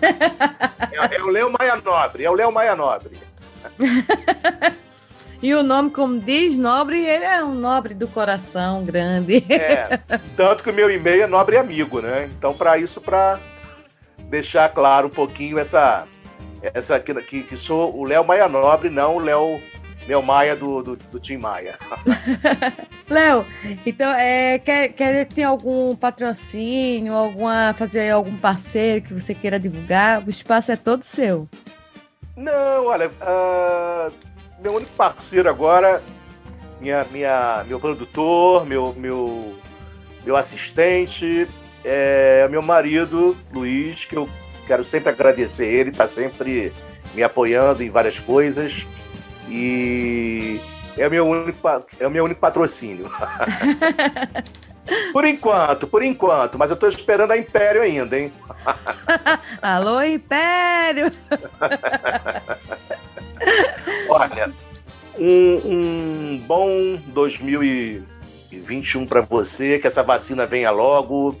é, 0.90 1.16
é, 1.16 1.22
o 1.22 1.28
Léo 1.28 1.52
Maia 1.52 1.76
Nobre, 1.76 2.24
é 2.24 2.30
o 2.30 2.34
Léo 2.34 2.50
Maia 2.50 2.74
Nobre. 2.74 3.18
e 5.42 5.54
o 5.54 5.62
nome, 5.62 5.90
como 5.90 6.18
diz, 6.18 6.56
nobre, 6.56 7.04
ele 7.04 7.24
é 7.24 7.44
um 7.44 7.54
nobre 7.54 7.92
do 7.92 8.08
coração 8.08 8.82
grande. 8.82 9.44
é, 9.50 10.00
tanto 10.34 10.62
que 10.62 10.70
o 10.70 10.74
meu 10.74 10.90
e-mail 10.90 11.24
é 11.24 11.26
nobre 11.26 11.58
amigo, 11.58 12.00
né? 12.00 12.30
Então, 12.38 12.54
para 12.54 12.78
isso, 12.78 13.00
para 13.00 13.38
deixar 14.24 14.70
claro 14.70 15.08
um 15.08 15.10
pouquinho 15.10 15.58
essa, 15.58 16.06
essa 16.62 16.98
que, 17.00 17.42
que 17.42 17.56
sou 17.56 17.96
o 17.96 18.04
Léo 18.04 18.24
Maia 18.24 18.48
Nobre, 18.48 18.88
não 18.88 19.16
o 19.16 19.20
Léo 19.20 19.60
meu 20.06 20.22
Maia 20.22 20.56
do, 20.56 20.82
do, 20.82 20.96
do 20.96 21.20
Tim 21.20 21.36
Maia. 21.36 21.78
Léo, 23.08 23.44
então, 23.86 24.12
é, 24.12 24.58
quer, 24.58 24.88
quer 24.88 25.26
ter 25.26 25.44
algum 25.44 25.94
patrocínio, 25.94 27.14
alguma, 27.14 27.74
fazer 27.74 28.10
algum 28.10 28.36
parceiro 28.36 29.04
que 29.04 29.14
você 29.14 29.34
queira 29.34 29.58
divulgar? 29.58 30.22
O 30.26 30.30
espaço 30.30 30.72
é 30.72 30.76
todo 30.76 31.02
seu. 31.02 31.48
Não, 32.36 32.86
olha, 32.86 33.08
uh, 33.08 34.12
meu 34.60 34.74
único 34.74 34.90
parceiro 34.92 35.48
agora, 35.48 36.02
minha, 36.80 37.04
minha, 37.12 37.64
meu 37.66 37.78
produtor, 37.78 38.66
meu, 38.66 38.94
meu, 38.96 39.54
meu 40.24 40.36
assistente, 40.36 41.46
é 41.84 42.48
meu 42.48 42.62
marido, 42.62 43.36
Luiz, 43.52 44.04
que 44.04 44.16
eu 44.16 44.28
quero 44.66 44.84
sempre 44.84 45.10
agradecer 45.10 45.66
ele, 45.66 45.90
está 45.90 46.06
sempre 46.06 46.72
me 47.14 47.22
apoiando 47.22 47.82
em 47.82 47.90
várias 47.90 48.18
coisas. 48.18 48.86
E 49.48 50.60
é 50.96 51.06
o 51.06 51.10
meu 51.10 51.26
único, 51.26 51.58
é 51.98 52.06
o 52.06 52.10
meu 52.10 52.24
único 52.24 52.40
patrocínio. 52.40 53.10
por 55.12 55.24
enquanto, 55.24 55.86
por 55.86 56.02
enquanto. 56.02 56.58
Mas 56.58 56.70
eu 56.70 56.74
estou 56.74 56.88
esperando 56.88 57.32
a 57.32 57.36
Império 57.36 57.82
ainda, 57.82 58.18
hein? 58.18 58.32
Alô, 59.60 60.00
Império! 60.02 61.12
Olha, 64.08 64.50
um, 65.18 65.60
um 65.64 66.42
bom 66.46 66.96
2021 67.08 69.06
para 69.06 69.20
você, 69.20 69.78
que 69.78 69.86
essa 69.86 70.02
vacina 70.02 70.46
venha 70.46 70.70
logo, 70.70 71.38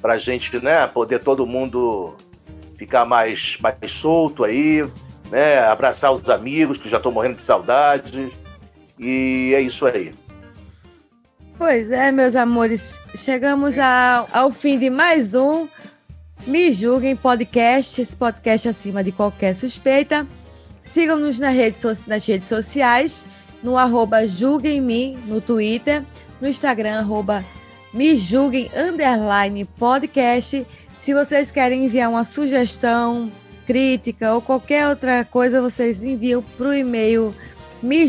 para 0.00 0.14
a 0.14 0.18
gente 0.18 0.58
né, 0.62 0.86
poder 0.86 1.20
todo 1.20 1.46
mundo 1.46 2.14
ficar 2.76 3.04
mais, 3.04 3.58
mais 3.60 3.90
solto 3.90 4.44
aí, 4.44 4.84
né? 5.30 5.58
Abraçar 5.60 6.12
os 6.12 6.28
amigos 6.28 6.78
que 6.78 6.88
já 6.88 6.96
estão 6.96 7.12
morrendo 7.12 7.36
de 7.36 7.42
saudade. 7.42 8.32
E 8.98 9.52
é 9.54 9.60
isso 9.60 9.86
aí. 9.86 10.12
Pois 11.56 11.90
é, 11.90 12.10
meus 12.10 12.34
amores, 12.34 12.98
chegamos 13.16 13.78
ao, 13.78 14.28
ao 14.32 14.50
fim 14.50 14.78
de 14.78 14.90
mais 14.90 15.34
um 15.34 15.68
Me 16.46 16.72
Julguem 16.72 17.14
Podcast, 17.14 18.00
esse 18.00 18.16
podcast 18.16 18.68
acima 18.68 19.04
de 19.04 19.12
qualquer 19.12 19.54
suspeita. 19.54 20.26
Sigam-nos 20.82 21.38
nas 21.38 21.54
redes, 21.54 22.06
nas 22.06 22.26
redes 22.26 22.48
sociais, 22.48 23.24
no 23.62 23.78
arroba 23.78 24.26
julguem-me 24.26 25.16
no 25.26 25.40
Twitter, 25.40 26.02
no 26.40 26.48
Instagram, 26.48 26.98
arroba 26.98 27.44
me 27.94 28.16
julguem, 28.16 28.68
underline 28.76 29.64
podcast. 29.64 30.66
Se 31.04 31.12
vocês 31.12 31.50
querem 31.50 31.84
enviar 31.84 32.08
uma 32.08 32.24
sugestão, 32.24 33.30
crítica 33.66 34.32
ou 34.32 34.40
qualquer 34.40 34.88
outra 34.88 35.22
coisa, 35.22 35.60
vocês 35.60 36.02
enviam 36.02 36.40
para 36.40 36.68
o 36.68 36.72
e-mail 36.72 37.34
me 37.82 38.06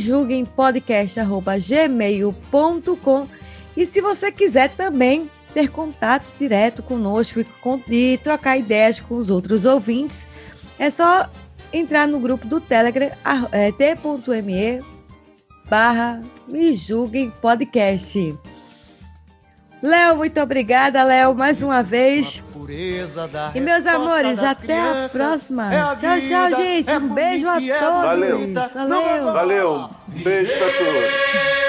e 3.76 3.86
se 3.86 4.00
você 4.00 4.32
quiser 4.32 4.70
também 4.70 5.30
ter 5.54 5.70
contato 5.70 6.24
direto 6.40 6.82
conosco 6.82 7.42
e, 7.42 7.46
e 7.90 8.18
trocar 8.20 8.58
ideias 8.58 9.02
com 9.02 9.16
os 9.18 9.30
outros 9.30 9.66
ouvintes, 9.66 10.26
é 10.80 10.90
só 10.90 11.30
entrar 11.74 12.08
no 12.08 12.18
grupo 12.18 12.48
do 12.48 12.62
Telegram 12.62 13.12
é, 13.52 13.74
t.me 13.74 14.82
barra 15.70 16.22
me 16.48 16.74
julguem 16.74 17.30
podcast. 17.42 18.34
Léo, 19.82 20.18
muito 20.18 20.40
obrigada, 20.42 21.04
Léo, 21.04 21.36
mais 21.36 21.62
uma 21.62 21.84
vez. 21.84 22.44
E 23.54 23.62
meus 23.62 23.86
amores, 23.86 24.42
até 24.42 24.80
a 24.80 25.10
próxima. 25.12 25.74
É 25.74 25.80
a 25.80 25.96
tchau, 25.96 26.20
tchau, 26.20 26.56
gente. 26.62 26.90
É 26.90 26.98
um 26.98 27.14
beijo 27.14 27.48
a 27.48 27.62
é 27.62 27.80
todos. 27.80 28.02
Valeu. 28.02 28.54
Valeu. 28.74 29.34
Valeu. 29.34 29.90
Beijo 30.08 30.52
pra 30.58 30.68
todos. 30.68 31.66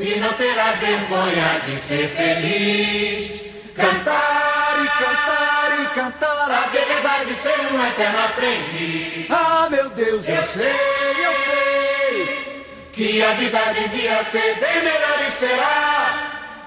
E 0.00 0.20
não 0.20 0.32
terá 0.32 0.72
vergonha 0.72 1.60
de 1.64 1.76
ser 1.80 2.08
feliz. 2.08 3.44
Cantar 3.74 4.84
e 4.84 4.88
cantar 4.88 5.82
e 5.82 5.86
cantar. 5.94 6.50
A 6.50 6.68
beleza 6.68 7.24
de 7.26 7.34
ser 7.34 7.60
um 7.72 7.86
eterno 7.86 8.18
aprendiz. 8.24 9.30
Ah, 9.30 9.68
meu 9.70 9.88
Deus, 9.90 10.28
eu 10.28 10.42
sei, 10.42 10.72
eu 10.72 11.32
sei. 11.46 12.64
Que 12.92 13.22
a 13.22 13.34
vida 13.34 13.58
devia 13.74 14.24
ser 14.24 14.58
bem 14.58 14.82
melhor 14.82 15.26
e 15.26 15.30
será. 15.38 16.37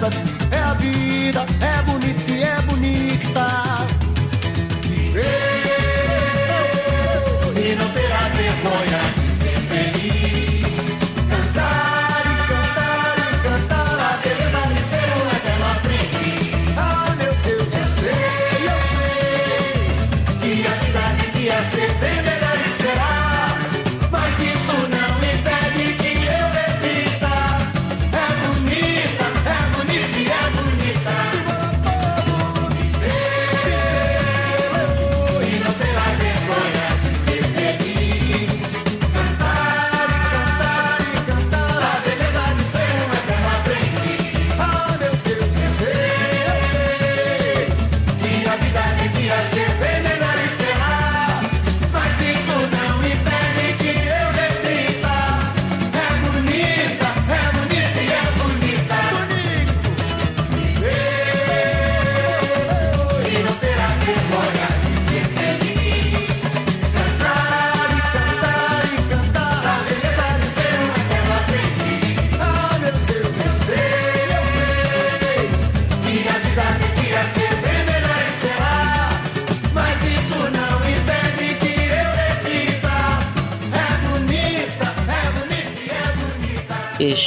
dessas. 0.00 0.14
É 0.50 0.58
a 0.58 0.74
vida, 0.74 1.46
é 1.60 1.82
bonita 1.82 2.30
e 2.30 2.42
é 2.42 2.60
bonita. 2.62 3.46
Viver 4.82 5.20
e 7.56 7.74
não 7.76 7.88
terá 7.90 8.28
vergonha. 8.28 8.89